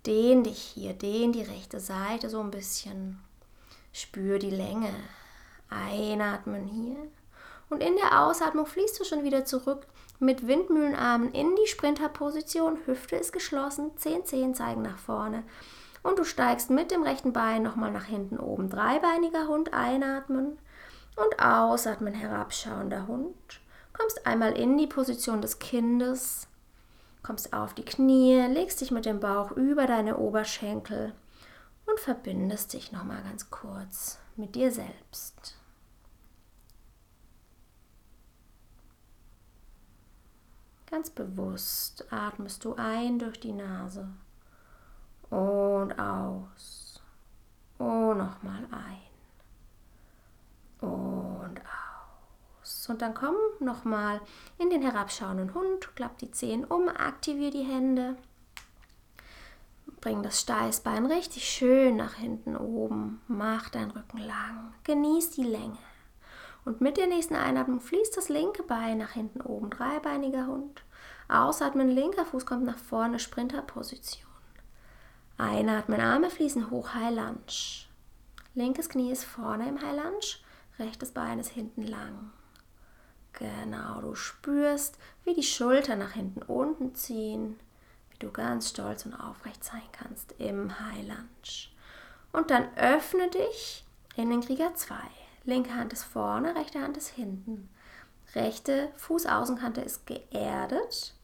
Dehn 0.04 0.44
dich 0.44 0.58
hier, 0.58 0.92
dehn 0.92 1.32
die 1.32 1.40
rechte 1.40 1.80
Seite 1.80 2.28
so 2.28 2.38
ein 2.38 2.50
bisschen. 2.50 3.18
Spür 3.94 4.38
die 4.38 4.50
Länge. 4.50 4.90
Einatmen 5.70 6.66
hier. 6.66 6.98
Und 7.70 7.82
in 7.82 7.96
der 7.96 8.26
Ausatmung 8.26 8.66
fließt 8.66 9.00
du 9.00 9.04
schon 9.04 9.24
wieder 9.24 9.46
zurück 9.46 9.86
mit 10.18 10.46
Windmühlenarmen 10.46 11.32
in 11.32 11.56
die 11.56 11.68
Sprinterposition. 11.68 12.76
Hüfte 12.84 13.16
ist 13.16 13.32
geschlossen, 13.32 13.96
Zehen, 13.96 14.26
Zehen 14.26 14.54
zeigen 14.54 14.82
nach 14.82 14.98
vorne. 14.98 15.44
Und 16.02 16.18
du 16.18 16.24
steigst 16.24 16.68
mit 16.68 16.90
dem 16.90 17.02
rechten 17.02 17.32
Bein 17.32 17.62
nochmal 17.62 17.90
nach 17.90 18.04
hinten 18.04 18.38
oben. 18.38 18.68
Dreibeiniger 18.68 19.48
Hund 19.48 19.72
einatmen 19.72 20.58
und 21.16 21.40
ausatmen, 21.40 22.14
herabschauender 22.14 23.06
Hund. 23.06 23.60
Kommst 23.92 24.26
einmal 24.26 24.52
in 24.52 24.76
die 24.76 24.86
Position 24.86 25.40
des 25.40 25.58
Kindes, 25.58 26.48
kommst 27.22 27.52
auf 27.52 27.74
die 27.74 27.84
Knie, 27.84 28.46
legst 28.46 28.80
dich 28.80 28.90
mit 28.90 29.06
dem 29.06 29.20
Bauch 29.20 29.52
über 29.52 29.86
deine 29.86 30.18
Oberschenkel 30.18 31.14
und 31.86 31.98
verbindest 31.98 32.74
dich 32.74 32.92
nochmal 32.92 33.22
ganz 33.22 33.50
kurz 33.50 34.18
mit 34.36 34.54
dir 34.54 34.70
selbst. 34.70 35.56
Ganz 40.90 41.10
bewusst 41.10 42.06
atmest 42.10 42.64
du 42.64 42.74
ein 42.74 43.18
durch 43.18 43.40
die 43.40 43.52
Nase 43.52 44.08
und 45.30 45.98
aus 45.98 47.02
und 47.78 48.18
nochmal 48.18 48.64
ein 48.70 49.05
und 50.80 51.60
aus. 52.62 52.88
Und 52.88 53.02
dann 53.02 53.14
komm 53.14 53.36
nochmal 53.60 54.20
in 54.58 54.70
den 54.70 54.82
herabschauenden 54.82 55.54
Hund, 55.54 55.94
klapp 55.96 56.18
die 56.18 56.30
Zehen 56.30 56.64
um, 56.64 56.88
aktiviere 56.88 57.50
die 57.50 57.64
Hände 57.64 58.16
Bring 60.06 60.22
das 60.22 60.40
Steißbein 60.40 61.06
richtig 61.06 61.48
schön 61.48 61.96
nach 61.96 62.14
hinten 62.14 62.56
oben. 62.56 63.22
Mach 63.26 63.70
deinen 63.70 63.90
Rücken 63.90 64.18
lang. 64.18 64.72
Genieß 64.84 65.30
die 65.30 65.42
Länge. 65.42 65.78
Und 66.64 66.80
mit 66.80 66.96
der 66.96 67.08
nächsten 67.08 67.34
Einatmung 67.34 67.80
fließt 67.80 68.16
das 68.16 68.28
linke 68.28 68.62
Bein 68.62 68.98
nach 68.98 69.10
hinten 69.10 69.40
oben, 69.40 69.68
dreibeiniger 69.68 70.46
Hund. 70.46 70.84
Ausatmen, 71.26 71.90
linker 71.90 72.24
Fuß 72.24 72.46
kommt 72.46 72.64
nach 72.64 72.78
vorne, 72.78 73.18
Sprinterposition. 73.18 74.30
Einatmen, 75.38 76.00
Arme 76.00 76.30
fließen 76.30 76.70
hoch, 76.70 76.94
High 76.94 77.16
Lunge. 77.16 77.88
Linkes 78.54 78.88
Knie 78.88 79.10
ist 79.10 79.24
vorne 79.24 79.68
im 79.68 79.82
High 79.82 79.96
Lunge, 79.96 80.36
rechtes 80.78 81.12
Bein 81.12 81.38
ist 81.38 81.50
hinten 81.50 81.82
lang. 81.82 82.32
Genau, 83.32 84.00
du 84.00 84.14
spürst, 84.14 84.98
wie 85.24 85.34
die 85.34 85.42
Schultern 85.42 85.98
nach 85.98 86.12
hinten 86.12 86.42
unten 86.42 86.94
ziehen, 86.94 87.58
wie 88.10 88.18
du 88.18 88.30
ganz 88.30 88.70
stolz 88.70 89.04
und 89.04 89.14
aufrecht 89.14 89.62
sein 89.62 89.82
kannst 89.92 90.34
im 90.38 90.80
High 90.80 91.06
Lunge. 91.06 91.68
Und 92.32 92.50
dann 92.50 92.74
öffne 92.76 93.28
dich 93.30 93.84
in 94.16 94.30
den 94.30 94.40
Krieger 94.40 94.74
2. 94.74 94.94
Linke 95.44 95.74
Hand 95.74 95.92
ist 95.92 96.04
vorne, 96.04 96.54
rechte 96.56 96.80
Hand 96.80 96.96
ist 96.96 97.08
hinten. 97.08 97.68
Rechte 98.34 98.90
Fußaußenkante 98.96 99.80
ist 99.80 100.06
geerdet. 100.06 101.14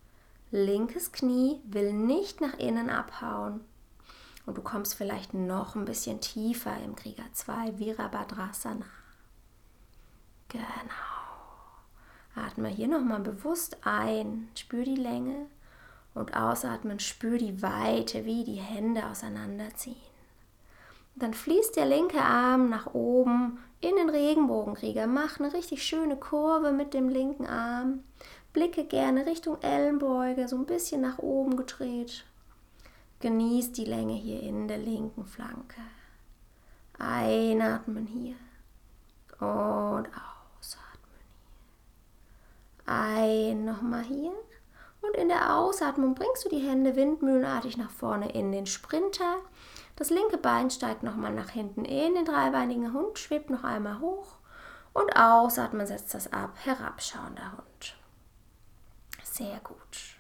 Linkes 0.51 1.13
Knie 1.13 1.61
will 1.65 1.93
nicht 1.93 2.41
nach 2.41 2.59
innen 2.59 2.91
abhauen. 2.91 3.61
Und 4.45 4.59
du 4.59 4.63
kommst 4.63 4.95
vielleicht 4.95 5.35
noch 5.35 5.77
ein 5.77 5.85
bisschen 5.85 6.21
tiefer 6.21 6.77
im 6.85 6.95
Krieger 6.95 7.25
2, 7.33 7.79
Virabhadrasana. 7.79 8.85
Genau. 10.53 10.67
Atme 12.35 12.69
hier 12.69 12.89
nochmal 12.89 13.21
bewusst 13.21 13.79
ein, 13.85 14.49
spür 14.55 14.85
die 14.85 14.97
Länge 14.97 15.47
und 16.15 16.37
ausatmen, 16.37 17.01
spür 17.01 17.39
die 17.39 17.63
Weite, 17.63 18.27
wie 18.27 18.45
die 18.45 18.61
Hände 18.61 19.07
auseinanderziehen. 19.07 19.97
Und 21.15 21.23
dann 21.23 21.35
fließt 21.35 21.77
der 21.77 21.87
linke 21.87 22.21
Arm 22.21 22.69
nach 22.69 22.93
oben 22.93 23.59
in 23.81 23.97
den 23.97 24.11
Regenbogenkrieger. 24.11 25.07
Mach 25.07 25.41
eine 25.41 25.55
richtig 25.55 25.83
schöne 25.83 26.17
Kurve 26.17 26.73
mit 26.73 26.93
dem 26.93 27.09
linken 27.09 27.47
Arm. 27.47 28.01
Blicke 28.53 28.85
gerne 28.85 29.25
Richtung 29.25 29.61
Ellenbeuge, 29.63 30.49
so 30.49 30.57
ein 30.57 30.67
bisschen 30.67 31.01
nach 31.01 31.19
oben 31.19 31.57
gedreht. 31.57 32.25
Genieß 33.21 33.73
die 33.73 33.87
Länge 33.87 34.15
hier 34.15 34.43
in 34.43 34.69
der 34.69 34.79
linken 34.79 35.25
Flanke. 35.25 35.81
Einatmen 36.99 38.07
hier 38.07 38.35
und 39.39 40.07
hier. 40.07 40.32
Ein 42.87 43.65
nochmal 43.65 44.03
hier. 44.03 44.33
Und 45.01 45.17
in 45.17 45.29
der 45.29 45.57
Ausatmung 45.57 46.15
bringst 46.15 46.45
du 46.45 46.49
die 46.49 46.67
Hände 46.67 46.95
windmühlenartig 46.95 47.77
nach 47.77 47.91
vorne 47.91 48.31
in 48.33 48.53
den 48.53 48.67
Sprinter. 48.67 49.39
Das 49.97 50.11
linke 50.11 50.39
Bein 50.39 50.71
steigt 50.71 51.03
nochmal 51.03 51.33
nach 51.33 51.51
hinten 51.51 51.85
in 51.85 52.15
den 52.15 52.25
dreibeinigen 52.25 52.93
Hund, 52.93 53.19
schwebt 53.19 53.51
noch 53.51 53.65
einmal 53.65 54.01
hoch. 54.01 54.37
Und 54.93 55.17
ausatmen 55.17 55.87
setzt 55.87 56.15
das 56.15 56.33
ab, 56.33 56.53
herabschauender 56.65 57.53
Hund. 57.53 57.97
Sehr 59.25 59.59
gut. 59.61 60.12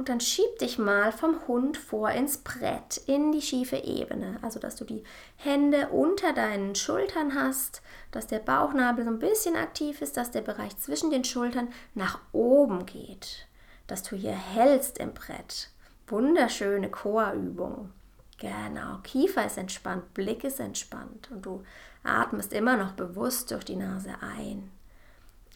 Und 0.00 0.08
dann 0.08 0.20
schieb 0.20 0.58
dich 0.60 0.78
mal 0.78 1.12
vom 1.12 1.46
Hund 1.46 1.76
vor 1.76 2.08
ins 2.08 2.38
Brett, 2.38 2.96
in 3.04 3.32
die 3.32 3.42
schiefe 3.42 3.76
Ebene. 3.76 4.38
Also, 4.40 4.58
dass 4.58 4.76
du 4.76 4.86
die 4.86 5.04
Hände 5.36 5.90
unter 5.90 6.32
deinen 6.32 6.74
Schultern 6.74 7.34
hast, 7.34 7.82
dass 8.10 8.26
der 8.26 8.38
Bauchnabel 8.38 9.04
so 9.04 9.10
ein 9.10 9.18
bisschen 9.18 9.56
aktiv 9.56 10.00
ist, 10.00 10.16
dass 10.16 10.30
der 10.30 10.40
Bereich 10.40 10.74
zwischen 10.78 11.10
den 11.10 11.22
Schultern 11.22 11.68
nach 11.94 12.18
oben 12.32 12.86
geht. 12.86 13.46
Dass 13.88 14.02
du 14.02 14.16
hier 14.16 14.32
hältst 14.32 14.96
im 14.96 15.12
Brett. 15.12 15.68
Wunderschöne 16.06 16.88
Chorübung. 16.90 17.90
Genau, 18.38 19.00
Kiefer 19.02 19.44
ist 19.44 19.58
entspannt, 19.58 20.14
Blick 20.14 20.44
ist 20.44 20.60
entspannt 20.60 21.30
und 21.30 21.44
du 21.44 21.62
atmest 22.04 22.54
immer 22.54 22.78
noch 22.78 22.92
bewusst 22.92 23.50
durch 23.50 23.66
die 23.66 23.76
Nase 23.76 24.14
ein 24.22 24.70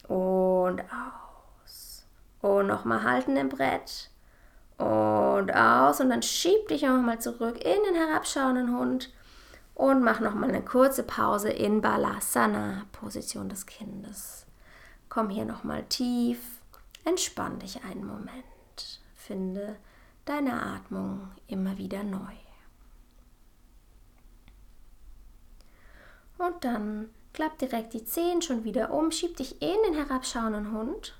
und 0.07 0.81
aus. 0.81 2.05
Und 2.41 2.67
nochmal 2.67 3.01
halten 3.01 3.37
im 3.37 3.49
Brett 3.49 4.11
und 4.77 5.51
aus. 5.51 5.99
Und 5.99 6.09
dann 6.09 6.23
schieb 6.23 6.67
dich 6.67 6.83
nochmal 6.83 7.19
zurück 7.19 7.57
in 7.63 7.83
den 7.83 7.95
herabschauenden 7.95 8.77
Hund 8.77 9.11
und 9.73 10.03
mach 10.03 10.19
nochmal 10.19 10.49
eine 10.49 10.63
kurze 10.63 11.03
Pause 11.03 11.49
in 11.49 11.81
Balasana, 11.81 12.85
Position 12.91 13.49
des 13.49 13.65
Kindes. 13.65 14.45
Komm 15.09 15.29
hier 15.29 15.45
nochmal 15.45 15.83
tief, 15.83 16.39
entspann 17.03 17.59
dich 17.59 17.83
einen 17.83 18.05
Moment, 18.05 19.01
finde 19.15 19.77
deine 20.25 20.61
Atmung 20.61 21.29
immer 21.47 21.77
wieder 21.77 22.03
neu. 22.03 22.33
Und 26.37 26.63
dann 26.65 27.09
klapp 27.33 27.57
direkt 27.59 27.93
die 27.93 28.03
Zehen 28.03 28.41
schon 28.41 28.63
wieder 28.63 28.91
um, 28.91 29.11
schieb 29.11 29.37
dich 29.37 29.61
in 29.61 29.77
den 29.85 29.93
herabschauenden 29.93 30.71
Hund 30.71 31.15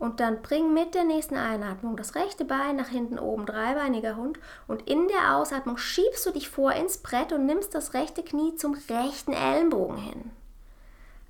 und 0.00 0.18
dann 0.18 0.42
bring 0.42 0.74
mit 0.74 0.94
der 0.94 1.04
nächsten 1.04 1.36
Einatmung 1.36 1.96
das 1.96 2.16
rechte 2.16 2.44
Bein 2.44 2.74
nach 2.74 2.88
hinten 2.88 3.18
oben, 3.18 3.46
dreibeiniger 3.46 4.16
Hund 4.16 4.40
und 4.66 4.88
in 4.90 5.06
der 5.06 5.36
Ausatmung 5.36 5.76
schiebst 5.76 6.26
du 6.26 6.32
dich 6.32 6.48
vor 6.48 6.72
ins 6.72 6.98
Brett 6.98 7.32
und 7.32 7.46
nimmst 7.46 7.74
das 7.74 7.94
rechte 7.94 8.24
Knie 8.24 8.56
zum 8.56 8.74
rechten 8.88 9.34
Ellenbogen 9.34 9.98
hin. 9.98 10.30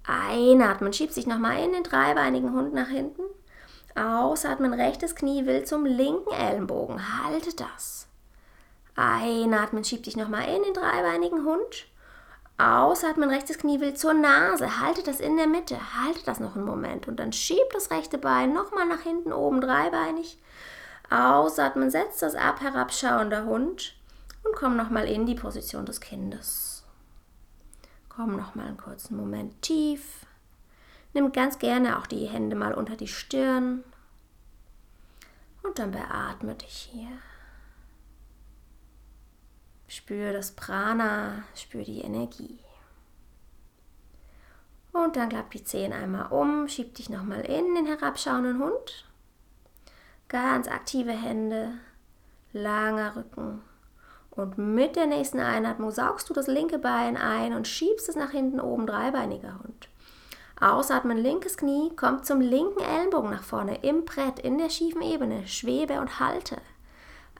Einatmen, 0.07 0.93
schiebst 0.93 1.17
dich 1.17 1.27
nochmal 1.27 1.63
in 1.63 1.73
den 1.73 1.83
dreibeinigen 1.83 2.55
Hund 2.55 2.73
nach 2.73 2.89
hinten. 2.89 3.23
Ausatmen, 3.97 4.73
rechtes 4.73 5.17
Knie 5.17 5.47
will 5.47 5.65
zum 5.65 5.85
linken 5.85 6.33
Ellenbogen. 6.33 7.25
Halte 7.25 7.55
das. 7.55 8.07
Einatmen, 8.95 9.85
schieb 9.85 10.05
dich 10.05 10.17
nochmal 10.17 10.45
in 10.45 10.63
den 10.63 10.75
dreibeinigen 10.75 11.45
Hund. 11.45 11.87
Ausatmen, 12.61 13.31
rechtes 13.31 13.57
Knie 13.57 13.81
will 13.81 13.95
zur 13.95 14.13
Nase. 14.13 14.81
Halte 14.81 15.03
das 15.03 15.19
in 15.19 15.39
der 15.39 15.47
Mitte. 15.47 15.79
Halte 15.97 16.23
das 16.27 16.41
noch 16.41 16.57
einen 16.57 16.67
Moment. 16.67 17.09
Und 17.09 17.17
dann 17.19 17.33
schieb 17.33 17.65
das 17.73 17.91
rechte 17.91 18.19
Bein 18.19 18.53
nochmal 18.53 18.87
nach 18.87 19.01
hinten 19.01 19.33
oben, 19.33 19.63
dreibeinig. 19.63 20.39
Ausatmen, 21.09 21.91
setzt 21.91 22.21
das 22.21 22.35
ab, 22.35 22.61
herabschauender 22.61 23.47
Hund. 23.47 23.95
Und 24.45 24.55
komm 24.55 24.77
nochmal 24.77 25.07
in 25.09 25.25
die 25.25 25.35
Position 25.35 25.87
des 25.87 26.01
Kindes. 26.01 26.85
Komm 28.11 28.37
nochmal 28.37 28.67
einen 28.67 28.77
kurzen 28.77 29.17
Moment 29.17 29.63
tief. 29.63 30.27
Nimm 31.15 31.33
ganz 31.33 31.59
gerne 31.59 31.99
auch 31.99 32.07
die 32.07 32.27
Hände 32.27 32.57
mal 32.57 32.75
unter 32.75 32.97
die 32.97 33.09
Stirn. 33.09 33.85
Und 35.63 35.79
dann 35.79 35.93
beatme 35.93 36.55
dich 36.57 36.91
hier. 36.93 37.09
Spür 39.91 40.33
das 40.33 40.53
Prana, 40.53 41.43
spür 41.57 41.83
die 41.83 42.03
Energie. 42.03 42.61
Und 44.93 45.17
dann 45.17 45.31
klapp 45.31 45.51
die 45.51 45.65
Zehen 45.65 45.93
einmal 45.93 46.31
um, 46.31 46.69
schieb 46.69 46.95
dich 46.95 47.11
nochmal 47.11 47.41
in 47.41 47.75
den 47.75 47.87
herabschauenden 47.87 48.61
Hund. 48.61 49.05
Ganz 50.29 50.69
aktive 50.69 51.11
Hände, 51.11 51.73
langer 52.53 53.17
Rücken. 53.17 53.63
Und 54.31 54.59
mit 54.59 54.95
der 54.95 55.07
nächsten 55.09 55.41
Einatmung 55.41 55.91
saugst 55.91 56.31
du 56.31 56.35
das 56.35 56.47
linke 56.47 56.79
Bein 56.79 57.17
ein 57.17 57.53
und 57.53 57.67
schiebst 57.67 58.09
es 58.09 58.15
nach 58.15 58.31
hinten 58.31 58.61
oben, 58.61 58.87
dreibeiniger 58.87 59.59
Hund. 59.59 59.89
Ausatmen, 60.61 61.19
linkes 61.19 61.57
Knie, 61.57 61.91
kommt 61.97 62.25
zum 62.25 62.41
linken 62.41 62.81
Ellenbogen 62.81 63.31
nach 63.31 63.43
vorne 63.43 63.83
im 63.83 64.05
Brett, 64.05 64.39
in 64.39 64.57
der 64.57 64.71
schiefen 64.71 65.03
Ebene, 65.03 65.49
schwebe 65.49 66.01
und 66.01 66.21
halte. 66.21 66.59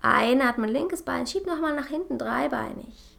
Einatmen, 0.03 0.71
linkes 0.71 1.03
Bein, 1.03 1.27
schieb 1.27 1.47
nochmal 1.47 1.75
nach 1.75 1.87
hinten, 1.87 2.17
dreibeinig. 2.17 3.19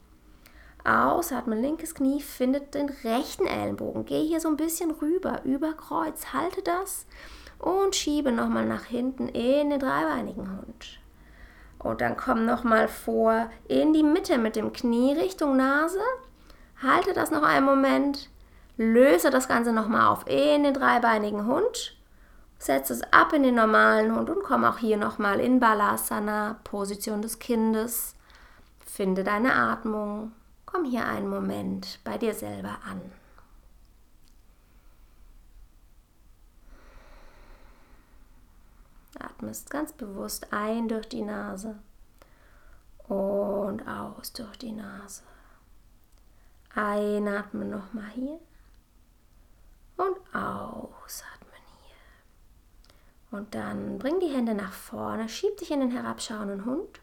Ausatmen, 0.84 1.62
linkes 1.62 1.94
Knie, 1.94 2.22
findet 2.22 2.74
den 2.74 2.90
rechten 3.04 3.46
Ellenbogen. 3.46 4.06
Geh 4.06 4.26
hier 4.26 4.40
so 4.40 4.48
ein 4.48 4.58
bisschen 4.58 4.90
rüber, 4.90 5.42
über 5.44 5.74
Kreuz, 5.74 6.34
halte 6.34 6.64
das 6.64 7.06
und 7.60 7.96
schiebe 7.96 8.32
nochmal 8.32 8.66
nach 8.66 8.86
hinten 8.86 9.28
in 9.28 9.70
den 9.70 9.80
dreibeinigen 9.80 10.58
Hund. 10.58 11.00
Und 11.78 12.02
dann 12.02 12.18
komm 12.18 12.46
nochmal 12.46 12.88
vor 12.88 13.52
in 13.68 13.94
die 13.94 14.04
Mitte 14.04 14.40
mit 14.40 14.56
dem 14.56 14.74
Knie 14.74 15.14
Richtung 15.14 15.58
Nase. 15.58 16.02
Halte 16.82 17.14
das 17.14 17.30
noch 17.30 17.44
einen 17.44 17.66
Moment. 17.66 18.30
Löse 18.78 19.30
das 19.30 19.48
Ganze 19.48 19.72
nochmal 19.72 20.08
auf 20.08 20.28
in 20.28 20.64
den 20.64 20.74
dreibeinigen 20.74 21.46
Hund 21.46 21.96
Setz 22.62 22.92
es 22.92 23.02
ab 23.12 23.34
in 23.34 23.42
den 23.42 23.56
normalen 23.56 24.16
Hund 24.16 24.30
und 24.30 24.44
komm 24.44 24.64
auch 24.66 24.78
hier 24.78 24.96
nochmal 24.96 25.40
in 25.40 25.60
Balasana, 25.60 26.60
Position 26.64 27.24
des 27.24 27.40
Kindes. 27.40 28.14
Finde 28.86 29.24
deine 29.24 29.56
Atmung. 29.56 30.32
Komm 30.68 30.86
hier 30.86 31.08
einen 31.08 31.28
Moment 31.28 32.00
bei 32.04 32.20
dir 32.20 32.36
selber 32.36 32.78
an. 32.88 33.02
Atmest 39.18 39.72
ganz 39.72 39.92
bewusst 39.94 40.54
ein 40.54 40.88
durch 40.88 41.10
die 41.10 41.24
Nase 41.24 41.80
und 43.08 43.88
aus 43.88 44.34
durch 44.34 44.58
die 44.60 44.72
Nase. 44.72 45.24
Einatmen 46.76 47.72
nochmal 47.72 48.12
hier 48.14 48.40
und 49.98 50.18
ausatmen. 50.36 51.41
Und 53.32 53.56
dann 53.56 53.98
bring 53.98 54.20
die 54.20 54.28
Hände 54.28 54.54
nach 54.54 54.74
vorne, 54.74 55.30
schieb 55.30 55.58
dich 55.58 55.72
in 55.72 55.80
den 55.80 55.92
herabschauenden 55.92 56.66
Hund 56.66 57.02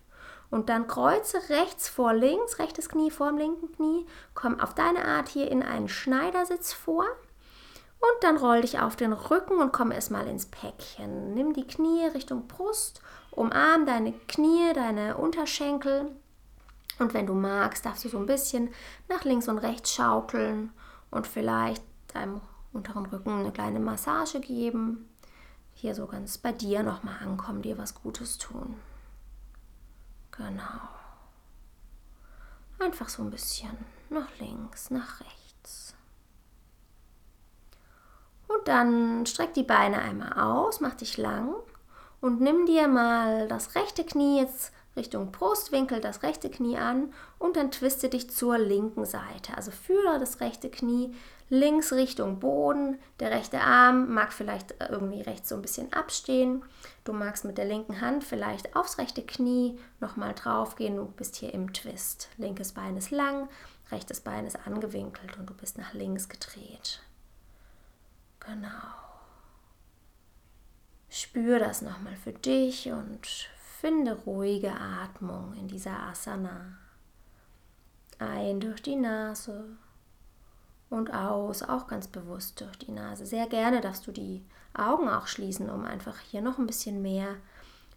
und 0.51 0.69
dann 0.69 0.87
kreuze 0.87 1.39
rechts 1.51 1.89
vor 1.89 2.15
links, 2.15 2.59
rechtes 2.59 2.89
Knie 2.89 3.11
vor 3.11 3.29
dem 3.29 3.39
linken 3.39 3.73
Knie, 3.73 4.07
komm 4.35 4.61
auf 4.61 4.75
deine 4.75 5.05
Art 5.05 5.29
hier 5.29 5.51
in 5.51 5.63
einen 5.63 5.89
Schneidersitz 5.89 6.73
vor 6.73 7.05
Und 8.01 8.23
dann 8.23 8.37
roll 8.37 8.61
dich 8.61 8.79
auf 8.79 8.97
den 8.97 9.13
Rücken 9.13 9.61
und 9.61 9.73
komm 9.73 9.91
erstmal 9.91 10.27
ins 10.29 10.47
Päckchen. 10.47 11.35
Nimm 11.35 11.53
die 11.53 11.67
Knie 11.67 12.07
Richtung 12.15 12.47
Brust, 12.47 13.03
umarm 13.31 13.87
deine 13.87 14.13
Knie, 14.29 14.73
deine 14.73 15.17
Unterschenkel. 15.17 16.13
Und 16.99 17.13
wenn 17.13 17.27
du 17.27 17.35
magst, 17.35 17.85
darfst 17.85 18.05
du 18.05 18.09
so 18.09 18.19
ein 18.19 18.27
bisschen 18.27 18.73
nach 19.09 19.25
links 19.25 19.49
und 19.49 19.59
rechts 19.59 19.93
schaukeln 19.93 20.73
und 21.11 21.27
vielleicht 21.27 21.83
deinem 22.15 22.41
unteren 22.73 23.07
Rücken 23.07 23.41
eine 23.41 23.53
kleine 23.53 23.81
Massage 23.81 24.41
geben. 24.41 25.08
Hier 25.81 25.95
so 25.95 26.09
ganz 26.09 26.39
bei 26.39 26.51
dir 26.51 26.83
nochmal 26.83 27.23
ankommen, 27.23 27.63
dir 27.63 27.79
was 27.79 27.95
Gutes 27.95 28.37
tun. 28.37 28.75
Genau. 30.33 30.89
Einfach 32.81 33.09
so 33.09 33.23
ein 33.23 33.31
bisschen 33.31 33.71
nach 34.11 34.27
links, 34.41 34.91
nach 34.91 35.21
rechts. 35.21 35.95
Und 38.49 38.67
dann 38.67 39.25
streck 39.25 39.55
die 39.55 39.63
Beine 39.63 39.99
einmal 39.99 40.33
aus, 40.33 40.81
mach 40.81 40.95
dich 40.95 41.17
lang 41.17 41.55
und 42.21 42.41
nimm 42.41 42.67
dir 42.67 42.89
mal 42.89 43.47
das 43.47 43.77
rechte 43.77 44.05
Knie 44.05 44.41
jetzt 44.41 44.73
Richtung 44.99 45.33
Brustwinkel 45.33 46.01
das 46.01 46.23
rechte 46.23 46.51
Knie 46.51 46.77
an 46.77 47.15
und 47.39 47.57
dann 47.57 47.71
twiste 47.71 48.11
dich 48.11 48.31
zur 48.31 48.59
linken 48.59 49.07
Seite. 49.07 49.57
Also 49.57 49.71
führe 49.71 50.19
das 50.19 50.41
rechte 50.41 50.69
Knie 50.69 51.15
links 51.49 51.93
Richtung 51.93 52.41
Boden. 52.41 52.99
Der 53.21 53.31
rechte 53.31 53.61
Arm 53.61 54.13
mag 54.13 54.33
vielleicht 54.33 54.75
irgendwie 54.91 55.23
rechts 55.23 55.49
so 55.49 55.55
ein 55.55 55.63
bisschen 55.63 55.93
abstehen. 55.93 56.63
Du 57.05 57.13
magst 57.13 57.45
mit 57.45 57.59
der 57.59 57.65
linken 57.65 58.01
Hand 58.01 58.25
vielleicht 58.25 58.77
aufs 58.77 58.99
rechte 58.99 59.23
Knie 59.23 59.79
nochmal 60.01 60.35
drauf 60.35 60.77
gehen. 60.77 60.97
Du 60.97 61.07
bist 61.07 61.37
hier 61.37 61.55
im 61.55 61.73
Twist. 61.73 62.29
Linkes 62.37 62.73
Bein 62.73 62.97
ist 62.97 63.11
lang, 63.11 63.49
rechtes 63.91 64.21
Bein 64.21 64.47
ist 64.47 64.67
angewinkelt 64.67 65.39
und 65.39 65.49
du 65.49 65.55
bist 65.55 65.79
nach 65.79 65.95
links 65.95 66.29
gedreht. 66.29 67.01
Genau. 68.41 68.69
Spür 71.11 71.59
das 71.59 71.83
nochmal 71.83 72.17
für 72.17 72.33
dich 72.33 72.91
und 72.91 73.49
finde 73.81 74.13
ruhige 74.27 74.73
Atmung 74.73 75.55
in 75.55 75.69
dieser 75.69 76.03
Asana. 76.03 76.79
Ein 78.19 78.59
durch 78.59 78.83
die 78.83 78.97
Nase 78.97 79.77
und 80.91 81.15
aus, 81.15 81.63
auch 81.63 81.87
ganz 81.87 82.09
bewusst 82.09 82.61
durch 82.61 82.77
die 82.79 82.91
Nase. 82.91 83.25
Sehr 83.25 83.47
gerne 83.47 83.81
darfst 83.81 84.05
du 84.09 84.11
die 84.11 84.45
Augen 84.75 85.09
auch 85.09 85.29
schließen, 85.29 85.71
um 85.71 85.85
einfach 85.85 86.19
hier 86.19 86.41
noch 86.41 86.59
ein 86.59 86.67
bisschen 86.67 87.03
mehr 87.03 87.37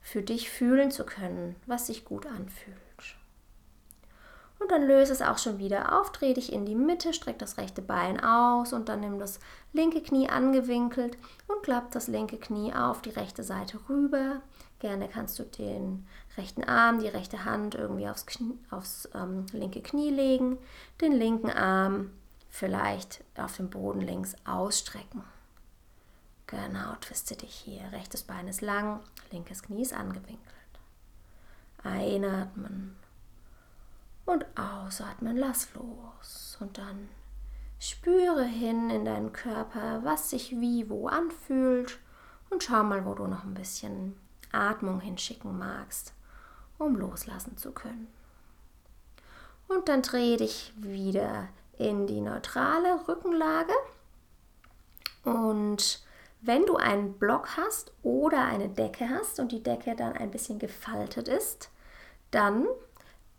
für 0.01 0.21
dich 0.21 0.51
fühlen 0.51 0.91
zu 0.91 1.03
können, 1.03 1.55
was 1.65 1.87
sich 1.87 2.05
gut 2.05 2.27
anfühlt. 2.27 2.77
Und 4.59 4.69
dann 4.69 4.85
löse 4.85 5.11
es 5.11 5.23
auch 5.23 5.39
schon 5.39 5.57
wieder 5.57 5.99
auf, 5.99 6.11
dreh 6.11 6.35
dich 6.35 6.53
in 6.53 6.67
die 6.67 6.75
Mitte, 6.75 7.13
streck 7.13 7.39
das 7.39 7.57
rechte 7.57 7.81
Bein 7.81 8.23
aus 8.23 8.73
und 8.73 8.89
dann 8.89 8.99
nimm 8.99 9.17
das 9.17 9.39
linke 9.73 10.03
Knie 10.03 10.29
angewinkelt 10.29 11.17
und 11.47 11.63
klapp 11.63 11.89
das 11.89 12.07
linke 12.07 12.37
Knie 12.37 12.71
auf 12.71 13.01
die 13.01 13.09
rechte 13.09 13.41
Seite 13.41 13.79
rüber. 13.89 14.41
Gerne 14.81 15.07
kannst 15.07 15.37
du 15.37 15.43
den 15.43 16.07
rechten 16.37 16.63
Arm, 16.63 17.01
die 17.01 17.07
rechte 17.07 17.45
Hand 17.45 17.75
irgendwie 17.75 18.09
aufs, 18.09 18.25
Knie, 18.25 18.57
aufs 18.71 19.07
ähm, 19.13 19.45
linke 19.51 19.79
Knie 19.79 20.09
legen, 20.09 20.57
den 21.01 21.11
linken 21.11 21.51
Arm 21.51 22.09
vielleicht 22.49 23.23
auf 23.37 23.57
dem 23.57 23.69
Boden 23.69 24.01
links 24.01 24.35
ausstrecken. 24.43 25.23
Genau, 26.47 26.95
twiste 26.99 27.35
dich 27.35 27.53
hier. 27.53 27.83
Rechtes 27.91 28.23
Bein 28.23 28.47
ist 28.47 28.61
lang, 28.61 29.01
linkes 29.29 29.61
Knie 29.61 29.83
ist 29.83 29.93
angewinkelt. 29.93 30.39
Einatmen 31.83 32.95
und 34.25 34.47
ausatmen, 34.57 35.37
lass 35.37 35.71
los. 35.75 36.57
Und 36.59 36.79
dann 36.79 37.07
spüre 37.77 38.45
hin 38.45 38.89
in 38.89 39.05
deinen 39.05 39.31
Körper, 39.31 40.03
was 40.03 40.31
sich 40.31 40.59
wie 40.59 40.89
wo 40.89 41.07
anfühlt 41.07 41.99
und 42.49 42.63
schau 42.63 42.81
mal, 42.81 43.05
wo 43.05 43.13
du 43.13 43.27
noch 43.27 43.43
ein 43.43 43.53
bisschen 43.53 44.15
Atmung 44.51 44.99
hinschicken 44.99 45.57
magst, 45.57 46.13
um 46.77 46.95
loslassen 46.95 47.57
zu 47.57 47.71
können. 47.71 48.07
Und 49.67 49.87
dann 49.87 50.01
drehe 50.01 50.37
dich 50.37 50.73
wieder 50.75 51.47
in 51.77 52.07
die 52.07 52.21
neutrale 52.21 53.07
Rückenlage. 53.07 53.73
Und 55.23 56.03
wenn 56.41 56.65
du 56.65 56.75
einen 56.75 57.13
Block 57.17 57.55
hast 57.55 57.93
oder 58.03 58.45
eine 58.45 58.69
Decke 58.69 59.09
hast 59.09 59.39
und 59.39 59.51
die 59.51 59.63
Decke 59.63 59.95
dann 59.95 60.13
ein 60.13 60.31
bisschen 60.31 60.59
gefaltet 60.59 61.27
ist, 61.27 61.69
dann 62.31 62.65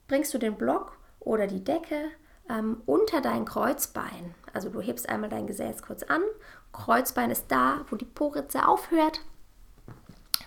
bringst 0.09 0.33
du 0.35 0.38
den 0.38 0.57
Block 0.57 0.96
oder 1.20 1.46
die 1.46 1.64
Decke 1.64 2.11
ähm, 2.48 2.83
unter 2.87 3.20
dein 3.20 3.44
Kreuzbein. 3.44 4.35
Also 4.53 4.68
du 4.68 4.81
hebst 4.81 5.09
einmal 5.09 5.31
dein 5.31 5.46
Gesäß 5.46 5.83
kurz 5.83 6.03
an, 6.03 6.22
Kreuzbein 6.72 7.31
ist 7.31 7.46
da, 7.48 7.85
wo 7.90 7.96
die 7.96 8.05
Poritze 8.05 8.66
aufhört. 8.66 9.20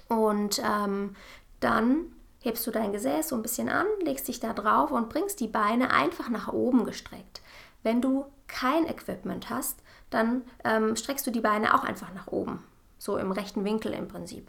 Und 0.08 0.62
ähm, 0.63 1.15
dann 1.60 2.12
hebst 2.39 2.65
du 2.68 2.72
dein 2.72 2.91
Gesäß 2.91 3.30
so 3.30 3.36
ein 3.36 3.41
bisschen 3.41 3.70
an, 3.70 3.88
legst 4.02 4.28
dich 4.28 4.39
da 4.39 4.54
drauf 4.54 4.91
und 4.91 5.10
bringst 5.10 5.39
die 5.39 5.48
Beine 5.48 5.91
einfach 5.91 6.30
nach 6.30 6.54
oben 6.54 6.86
gestreckt. 6.86 7.41
Wenn 7.82 8.02
du 8.02 8.26
kein 8.48 8.86
Equipment 8.86 9.50
hast, 9.50 9.82
dann 10.10 10.44
ähm, 10.63 10.96
streckst 10.96 11.26
du 11.26 11.32
die 11.32 11.41
Beine 11.41 11.74
auch 11.74 11.84
einfach 11.84 12.13
nach 12.13 12.28
oben, 12.28 12.63
so 12.98 13.18
im 13.18 13.32
rechten 13.32 13.63
Winkel 13.63 13.94
im 13.94 14.08
Prinzip. 14.08 14.48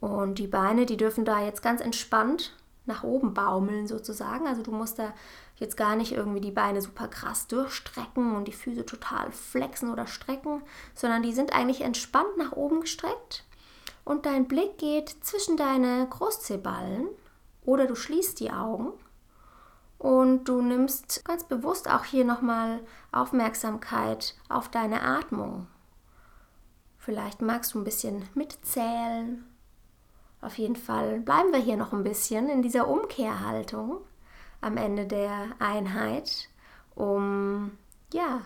Und 0.00 0.38
die 0.38 0.46
Beine, 0.46 0.84
die 0.84 0.98
dürfen 0.98 1.24
da 1.24 1.42
jetzt 1.42 1.62
ganz 1.62 1.80
entspannt 1.80 2.54
nach 2.86 3.02
oben 3.02 3.32
baumeln 3.32 3.86
sozusagen. 3.86 4.46
Also 4.46 4.62
du 4.62 4.70
musst 4.70 4.98
da 4.98 5.14
jetzt 5.56 5.76
gar 5.76 5.96
nicht 5.96 6.12
irgendwie 6.12 6.40
die 6.40 6.50
Beine 6.50 6.82
super 6.82 7.08
krass 7.08 7.46
durchstrecken 7.46 8.36
und 8.36 8.46
die 8.46 8.52
Füße 8.52 8.84
total 8.84 9.30
flexen 9.32 9.90
oder 9.90 10.06
strecken, 10.06 10.62
sondern 10.94 11.22
die 11.22 11.32
sind 11.32 11.54
eigentlich 11.54 11.80
entspannt 11.80 12.36
nach 12.36 12.52
oben 12.52 12.82
gestreckt. 12.82 13.44
Und 14.04 14.26
dein 14.26 14.46
Blick 14.46 14.78
geht 14.78 15.08
zwischen 15.22 15.56
deine 15.56 16.06
Großzehballen 16.08 17.08
oder 17.64 17.86
du 17.86 17.94
schließt 17.94 18.38
die 18.40 18.50
Augen 18.52 18.92
und 19.98 20.44
du 20.44 20.60
nimmst 20.60 21.24
ganz 21.24 21.44
bewusst 21.44 21.88
auch 21.88 22.04
hier 22.04 22.24
nochmal 22.24 22.80
Aufmerksamkeit 23.12 24.34
auf 24.50 24.68
deine 24.68 25.02
Atmung. 25.02 25.66
Vielleicht 26.98 27.40
magst 27.40 27.72
du 27.74 27.78
ein 27.78 27.84
bisschen 27.84 28.28
mitzählen. 28.34 29.46
Auf 30.42 30.58
jeden 30.58 30.76
Fall 30.76 31.20
bleiben 31.20 31.52
wir 31.52 31.58
hier 31.58 31.78
noch 31.78 31.94
ein 31.94 32.04
bisschen 32.04 32.50
in 32.50 32.60
dieser 32.60 32.86
Umkehrhaltung 32.86 34.00
am 34.60 34.76
Ende 34.76 35.06
der 35.06 35.48
Einheit, 35.58 36.50
um 36.94 37.72
ja 38.12 38.42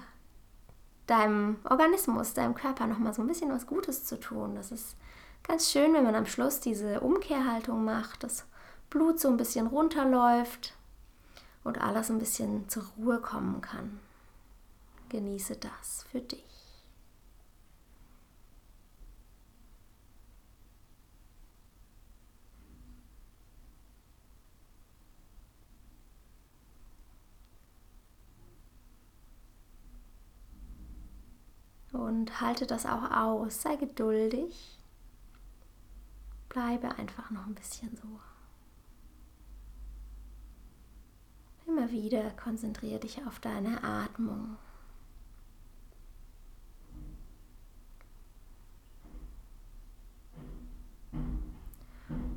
deinem 1.08 1.56
Organismus, 1.68 2.34
deinem 2.34 2.54
Körper 2.54 2.86
nochmal 2.86 3.14
so 3.14 3.22
ein 3.22 3.28
bisschen 3.28 3.50
was 3.50 3.66
Gutes 3.66 4.04
zu 4.04 4.20
tun. 4.20 4.54
Das 4.54 4.70
ist 4.70 4.96
ganz 5.48 5.70
schön, 5.72 5.92
wenn 5.94 6.04
man 6.04 6.14
am 6.14 6.26
Schluss 6.26 6.60
diese 6.60 7.00
Umkehrhaltung 7.00 7.84
macht, 7.84 8.22
das 8.22 8.44
Blut 8.90 9.18
so 9.18 9.28
ein 9.28 9.36
bisschen 9.36 9.66
runterläuft, 9.66 10.74
und 11.68 11.80
alles 11.80 12.10
ein 12.10 12.18
bisschen 12.18 12.68
zur 12.68 12.84
Ruhe 12.96 13.20
kommen 13.20 13.60
kann. 13.60 14.00
Genieße 15.10 15.56
das 15.56 16.06
für 16.10 16.20
dich. 16.20 16.44
Und 31.92 32.40
halte 32.40 32.66
das 32.66 32.86
auch 32.86 33.10
aus, 33.10 33.62
sei 33.62 33.76
geduldig, 33.76 34.77
bleibe 36.58 36.98
einfach 36.98 37.30
noch 37.30 37.46
ein 37.46 37.54
bisschen 37.54 37.96
so. 37.96 38.20
Immer 41.70 41.88
wieder 41.92 42.30
konzentriere 42.30 42.98
dich 42.98 43.24
auf 43.24 43.38
deine 43.38 43.84
Atmung. 43.84 44.56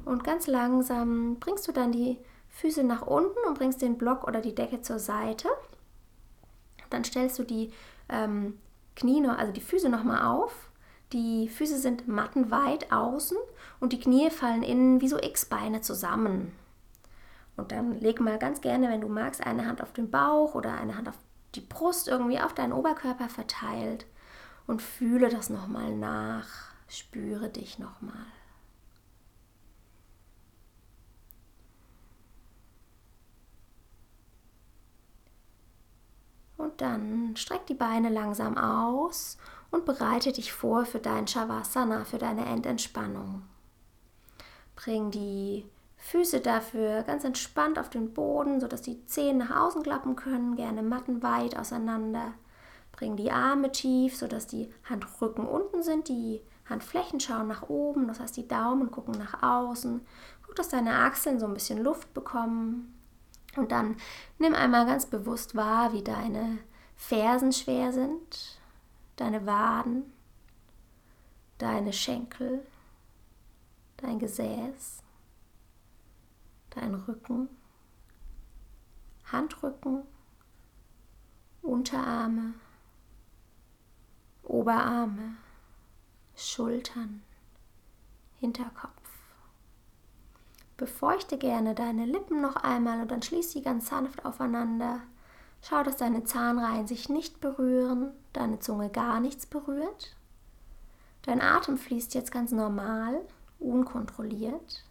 Und 0.05 0.23
ganz 0.23 0.45
langsam 0.45 1.39
bringst 1.39 1.67
du 1.67 1.71
dann 1.71 1.91
die 1.91 2.19
Füße 2.49 2.83
nach 2.83 3.01
unten 3.01 3.39
und 3.47 3.57
bringst 3.57 3.81
den 3.81 3.97
Block 3.97 4.27
oder 4.27 4.41
die 4.41 4.53
Decke 4.53 4.81
zur 4.81 4.99
Seite. 4.99 5.47
Dann 6.91 7.03
stellst 7.03 7.39
du 7.39 7.43
die 7.43 7.71
ähm, 8.09 8.59
Knie, 8.95 9.25
also 9.25 9.51
die 9.51 9.61
Füße 9.61 9.89
nochmal 9.89 10.25
auf. 10.25 10.70
Die 11.13 11.49
Füße 11.49 11.77
sind 11.77 12.07
mattenweit 12.07 12.91
außen 12.91 13.37
und 13.79 13.91
die 13.91 13.99
Knie 13.99 14.29
fallen 14.29 14.63
innen 14.63 15.01
wie 15.01 15.09
so 15.09 15.17
X-Beine 15.17 15.81
zusammen. 15.81 16.53
Und 17.57 17.71
dann 17.73 17.99
leg 17.99 18.21
mal 18.21 18.39
ganz 18.39 18.61
gerne, 18.61 18.89
wenn 18.89 19.01
du 19.01 19.09
magst, 19.09 19.45
eine 19.45 19.67
Hand 19.67 19.81
auf 19.81 19.91
den 19.91 20.09
Bauch 20.09 20.55
oder 20.55 20.73
eine 20.73 20.95
Hand 20.95 21.09
auf 21.09 21.17
die 21.55 21.61
Brust 21.61 22.07
irgendwie 22.07 22.39
auf 22.39 22.53
deinen 22.53 22.71
Oberkörper 22.71 23.27
verteilt 23.27 24.05
und 24.67 24.81
fühle 24.81 25.27
das 25.27 25.49
nochmal 25.49 25.93
nach. 25.93 26.47
Spüre 26.87 27.49
dich 27.49 27.77
nochmal. 27.77 28.25
Und 36.57 36.79
dann 36.79 37.35
streck 37.35 37.65
die 37.65 37.73
Beine 37.73 38.09
langsam 38.09 38.57
aus 38.57 39.37
und 39.71 39.85
bereite 39.85 40.31
dich 40.31 40.53
vor 40.53 40.85
für 40.85 40.99
dein 40.99 41.27
Shavasana, 41.27 42.05
für 42.05 42.17
deine 42.17 42.45
Endentspannung. 42.45 43.43
Bring 44.75 45.11
die 45.11 45.65
Füße 45.97 46.41
dafür 46.41 47.03
ganz 47.03 47.23
entspannt 47.23 47.79
auf 47.79 47.89
den 47.89 48.13
Boden, 48.13 48.59
sodass 48.59 48.81
die 48.81 49.05
Zehen 49.05 49.37
nach 49.37 49.55
außen 49.55 49.83
klappen 49.83 50.15
können, 50.15 50.55
gerne 50.55 50.81
mattenweit 50.81 51.57
auseinander. 51.57 52.33
Bring 52.91 53.15
die 53.15 53.31
Arme 53.31 53.71
tief, 53.71 54.17
sodass 54.17 54.47
die 54.47 54.73
Handrücken 54.89 55.45
unten 55.45 55.83
sind, 55.83 56.09
die 56.09 56.41
Handflächen 56.67 57.19
schauen 57.19 57.47
nach 57.47 57.69
oben, 57.69 58.07
das 58.07 58.19
heißt 58.19 58.35
die 58.37 58.47
Daumen 58.47 58.91
gucken 58.91 59.15
nach 59.17 59.43
außen. 59.43 60.01
Guck, 60.45 60.55
dass 60.55 60.69
deine 60.69 60.93
Achseln 60.95 61.39
so 61.39 61.45
ein 61.45 61.53
bisschen 61.53 61.83
Luft 61.83 62.13
bekommen. 62.13 62.97
Und 63.55 63.71
dann 63.71 63.97
nimm 64.39 64.55
einmal 64.55 64.85
ganz 64.85 65.05
bewusst 65.05 65.55
wahr, 65.55 65.93
wie 65.93 66.03
deine 66.03 66.57
Fersen 66.95 67.51
schwer 67.51 67.91
sind, 67.91 68.60
deine 69.21 69.45
Waden, 69.45 70.11
deine 71.57 71.93
Schenkel, 71.93 72.65
dein 73.97 74.19
Gesäß 74.19 75.01
dein 76.71 76.95
Rücken, 76.95 77.49
Handrücken, 79.31 80.03
Unterarme, 81.61 82.55
Oberarme, 84.43 85.35
Schultern, 86.35 87.21
Hinterkopf. 88.39 88.91
Befeuchte 90.77 91.37
gerne 91.37 91.75
deine 91.75 92.05
Lippen 92.05 92.41
noch 92.41 92.55
einmal 92.55 93.01
und 93.01 93.11
dann 93.11 93.21
schließ 93.21 93.51
sie 93.51 93.61
ganz 93.61 93.87
sanft 93.89 94.25
aufeinander. 94.25 95.01
Schau, 95.61 95.83
dass 95.83 95.97
deine 95.97 96.23
Zahnreihen 96.23 96.87
sich 96.87 97.09
nicht 97.09 97.39
berühren, 97.39 98.11
deine 98.33 98.59
Zunge 98.59 98.89
gar 98.89 99.19
nichts 99.19 99.45
berührt. 99.45 100.15
Dein 101.21 101.41
Atem 101.41 101.77
fließt 101.77 102.15
jetzt 102.15 102.31
ganz 102.31 102.51
normal, 102.51 103.21
unkontrolliert. 103.59 104.83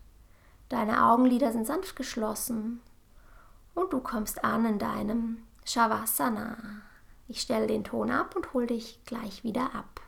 Deine 0.69 1.05
Augenlider 1.05 1.51
sind 1.51 1.67
sanft 1.67 1.97
geschlossen 1.97 2.81
und 3.75 3.93
du 3.93 4.01
kommst 4.01 4.45
an 4.45 4.65
in 4.65 4.79
deinem 4.79 5.43
Shavasana. 5.65 6.57
Ich 7.27 7.41
stelle 7.41 7.67
den 7.67 7.85
Ton 7.85 8.11
ab 8.11 8.37
und 8.37 8.53
hol 8.53 8.67
dich 8.67 9.01
gleich 9.05 9.43
wieder 9.43 9.75
ab. 9.75 10.01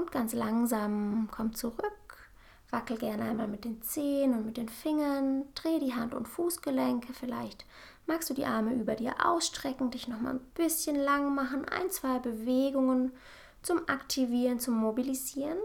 Und 0.00 0.12
ganz 0.12 0.32
langsam 0.32 1.28
komm 1.30 1.54
zurück. 1.54 2.30
Wackel 2.70 2.96
gerne 2.96 3.24
einmal 3.24 3.48
mit 3.48 3.66
den 3.66 3.82
Zehen 3.82 4.32
und 4.32 4.46
mit 4.46 4.56
den 4.56 4.70
Fingern. 4.70 5.44
Dreh 5.54 5.78
die 5.78 5.94
Hand- 5.94 6.14
und 6.14 6.26
Fußgelenke. 6.26 7.12
Vielleicht 7.12 7.66
magst 8.06 8.30
du 8.30 8.34
die 8.34 8.46
Arme 8.46 8.72
über 8.72 8.94
dir 8.94 9.14
ausstrecken, 9.22 9.90
dich 9.90 10.08
noch 10.08 10.18
mal 10.18 10.36
ein 10.36 10.52
bisschen 10.54 10.96
lang 10.96 11.34
machen. 11.34 11.66
Ein, 11.66 11.90
zwei 11.90 12.18
Bewegungen 12.18 13.12
zum 13.60 13.86
Aktivieren, 13.90 14.58
zum 14.58 14.76
Mobilisieren. 14.76 15.58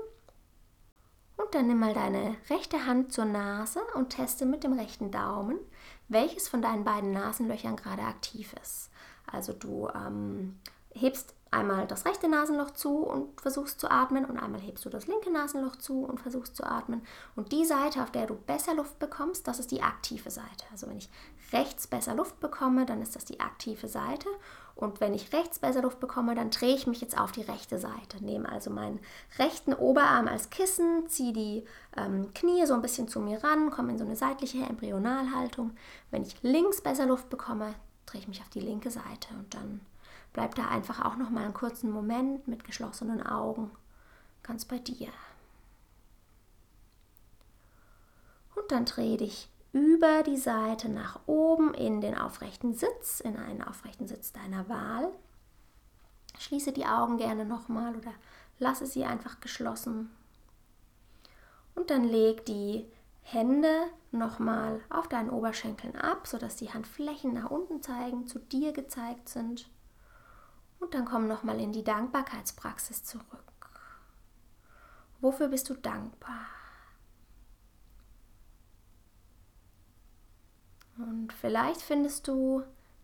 Und 1.38 1.56
dann 1.56 1.68
nimm 1.68 1.80
mal 1.80 1.94
deine 1.94 2.36
rechte 2.50 2.86
Hand 2.86 3.14
zur 3.14 3.26
Nase 3.26 3.80
und 3.94 4.10
teste 4.10 4.46
mit 4.46 4.66
dem 4.66 4.74
rechten 4.74 5.12
Daumen, 5.12 5.60
welches 6.10 6.50
von 6.50 6.62
deinen 6.62 6.84
beiden 6.84 7.12
Nasenlöchern 7.12 7.78
gerade 7.78 8.02
aktiv 8.02 8.54
ist. 8.62 8.90
Also 9.32 9.54
du 9.54 9.88
ähm, 9.96 10.60
hebst 10.94 11.36
einmal 11.56 11.88
das 11.88 12.06
rechte 12.06 12.28
Nasenloch 12.28 12.72
zu 12.72 12.98
und 13.00 13.40
versuchst 13.40 13.80
zu 13.80 13.90
atmen 13.90 14.26
und 14.26 14.38
einmal 14.38 14.62
hebst 14.62 14.86
du 14.86 14.90
das 14.90 15.08
linke 15.08 15.32
Nasenloch 15.32 15.78
zu 15.78 16.04
und 16.04 16.20
versuchst 16.20 16.56
zu 16.56 16.64
atmen. 16.64 17.02
Und 17.36 17.52
die 17.52 17.66
Seite, 17.66 18.04
auf 18.04 18.12
der 18.12 18.28
du 18.28 18.36
besser 18.36 18.76
Luft 18.76 19.00
bekommst, 19.00 19.48
das 19.48 19.60
ist 19.60 19.72
die 19.72 19.82
aktive 19.82 20.30
Seite. 20.30 20.66
Also 20.72 20.88
wenn 20.88 20.98
ich 20.98 21.10
rechts 21.54 21.88
besser 21.88 22.16
Luft 22.16 22.40
bekomme, 22.40 22.86
dann 22.86 23.02
ist 23.02 23.16
das 23.16 23.26
die 23.26 23.40
aktive 23.40 23.88
Seite. 23.88 24.28
Und 24.76 25.00
wenn 25.00 25.14
ich 25.14 25.32
rechts 25.32 25.60
besser 25.60 25.82
Luft 25.82 26.02
bekomme, 26.02 26.36
dann 26.36 26.50
drehe 26.50 26.76
ich 26.76 26.86
mich 26.86 27.00
jetzt 27.00 27.18
auf 27.18 27.32
die 27.32 27.44
rechte 27.44 27.80
Seite. 27.80 28.22
Nehme 28.22 28.50
also 28.50 28.70
meinen 28.70 29.00
rechten 29.40 29.74
Oberarm 29.74 30.28
als 30.28 30.50
Kissen, 30.50 31.08
ziehe 31.08 31.32
die 31.32 31.64
ähm, 31.96 32.34
Knie 32.34 32.66
so 32.66 32.74
ein 32.74 32.82
bisschen 32.82 33.08
zu 33.08 33.22
mir 33.22 33.42
ran, 33.42 33.72
komme 33.72 33.94
in 33.94 33.98
so 33.98 34.04
eine 34.04 34.18
seitliche 34.18 34.64
Embryonalhaltung. 34.66 35.72
Wenn 36.12 36.24
ich 36.24 36.36
links 36.42 36.82
besser 36.82 37.06
Luft 37.06 37.30
bekomme, 37.30 37.74
drehe 38.06 38.20
ich 38.20 38.28
mich 38.28 38.42
auf 38.42 38.50
die 38.50 38.60
linke 38.60 38.92
Seite 38.92 39.30
und 39.40 39.54
dann 39.54 39.80
Bleib 40.36 40.54
da 40.56 40.68
einfach 40.68 41.06
auch 41.06 41.16
noch 41.16 41.30
mal 41.30 41.46
einen 41.46 41.54
kurzen 41.54 41.90
Moment 41.90 42.46
mit 42.46 42.66
geschlossenen 42.66 43.26
Augen 43.26 43.72
ganz 44.44 44.66
bei 44.66 44.80
dir. 44.80 45.08
Und 48.54 48.70
dann 48.70 48.84
dreh 48.84 49.16
dich 49.16 49.50
über 49.72 50.24
die 50.24 50.36
Seite 50.36 50.90
nach 50.90 51.22
oben 51.26 51.74
in 51.74 52.02
den 52.02 52.18
aufrechten 52.18 52.74
Sitz, 52.74 53.22
in 53.22 53.38
einen 53.38 53.62
aufrechten 53.62 54.10
Sitz 54.10 54.34
deiner 54.34 54.68
Wahl. 54.68 55.08
Schließe 56.38 56.74
die 56.74 56.86
Augen 56.86 57.16
gerne 57.16 57.46
nochmal 57.46 57.96
oder 57.96 58.12
lasse 58.60 58.86
sie 58.86 59.06
einfach 59.06 59.40
geschlossen. 59.40 60.14
Und 61.76 61.90
dann 61.90 62.04
leg 62.04 62.46
die 62.46 62.86
Hände 63.22 63.86
nochmal 64.12 64.82
auf 64.90 65.08
deinen 65.08 65.30
Oberschenkeln 65.30 65.96
ab, 65.96 66.28
sodass 66.28 66.58
die 66.58 66.74
Handflächen 66.74 67.32
nach 67.34 67.50
unten 67.50 67.82
zeigen, 67.82 68.28
zu 68.28 68.40
dir 68.40 68.74
gezeigt 68.74 69.30
sind. 69.30 69.70
Und 70.86 70.94
dann 70.94 71.06
komm 71.06 71.28
nochmal 71.28 71.60
in 71.60 71.72
die 71.72 71.84
Dankbarkeitspraxis 71.84 73.04
zurück. 73.04 73.72
Wofür 75.20 75.48
bist 75.48 75.68
du 75.68 75.74
dankbar? 75.74 76.46
Und 81.00 81.34
vielleicht 81.34 81.82
findest 81.82 82.28
du 82.28 82.62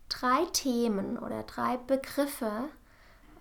drei 0.08 0.44
Themen 0.52 1.18
oder 1.18 1.42
drei 1.42 1.76
Begriffe, 1.76 2.68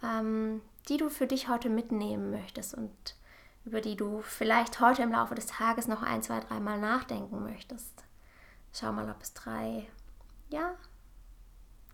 ähm, 0.01 0.62
die 0.89 0.97
du 0.97 1.12
für 1.12 1.27
dich 1.27 1.47
heute 1.47 1.69
mitnehmen 1.69 2.32
möchtest 2.32 2.73
und 2.73 3.15
über 3.63 3.80
die 3.80 3.95
du 3.95 4.23
vielleicht 4.23 4.80
heute 4.80 5.04
im 5.04 5.12
Laufe 5.12 5.36
des 5.36 5.45
Tages 5.45 5.88
noch 5.88 6.01
ein, 6.01 6.23
zwei, 6.23 6.39
dreimal 6.39 6.80
nachdenken 6.80 7.43
möchtest. 7.43 8.04
Schau 8.73 8.91
mal, 8.91 9.08
ob 9.08 9.21
es 9.21 9.36
drei, 9.36 9.88
ja, 10.49 10.73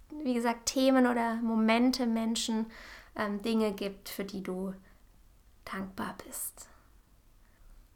wie 0.10 0.34
gesagt, 0.34 0.67
Themen 0.67 1.08
oder 1.08 1.36
Momente, 1.36 2.06
Menschen, 2.06 2.67
ähm, 3.15 3.41
Dinge 3.41 3.74
gibt, 3.74 4.10
für 4.10 4.24
die 4.24 4.43
du 4.43 4.74
dankbar 5.65 6.15
bist. 6.26 6.67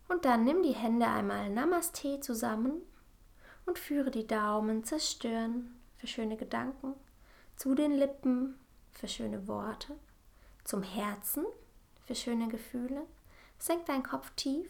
Und 0.10 0.26
dann 0.26 0.44
nimm 0.44 0.62
die 0.64 0.76
Hände 0.76 1.08
einmal 1.08 1.50
Namaste 1.50 2.20
zusammen 2.20 2.82
und 3.66 3.80
führe 3.80 4.12
die 4.12 4.28
Daumen 4.28 4.84
zerstören 4.84 5.80
für 5.96 6.08
schöne 6.08 6.36
Gedanken, 6.36 6.96
zu 7.56 7.76
den 7.76 7.92
Lippen 7.92 8.60
für 8.92 9.08
schöne 9.08 9.48
Worte, 9.48 9.96
zum 10.64 10.84
Herzen 10.84 11.46
für 12.06 12.16
schöne 12.16 12.50
Gefühle. 12.50 13.04
Senk 13.58 13.86
deinen 13.86 14.04
Kopf 14.04 14.32
tief. 14.36 14.70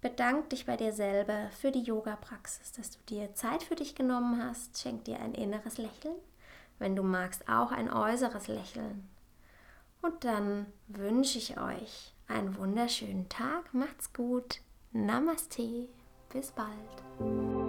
Bedank 0.00 0.50
dich 0.50 0.66
bei 0.66 0.76
dir 0.76 0.92
selber 0.92 1.50
für 1.50 1.72
die 1.72 1.82
Yoga-Praxis, 1.82 2.72
dass 2.72 2.90
du 2.90 2.98
dir 3.08 3.34
Zeit 3.34 3.62
für 3.62 3.74
dich 3.74 3.94
genommen 3.94 4.42
hast. 4.42 4.80
Schenk 4.80 5.04
dir 5.04 5.18
ein 5.18 5.34
inneres 5.34 5.78
Lächeln 5.78 6.16
wenn 6.78 6.96
du 6.96 7.02
magst, 7.02 7.48
auch 7.48 7.72
ein 7.72 7.92
äußeres 7.92 8.48
Lächeln. 8.48 9.08
Und 10.02 10.24
dann 10.24 10.66
wünsche 10.88 11.38
ich 11.38 11.58
euch 11.58 12.14
einen 12.28 12.56
wunderschönen 12.56 13.28
Tag. 13.28 13.72
Macht's 13.72 14.12
gut. 14.12 14.60
Namaste. 14.92 15.88
Bis 16.32 16.52
bald. 16.52 17.63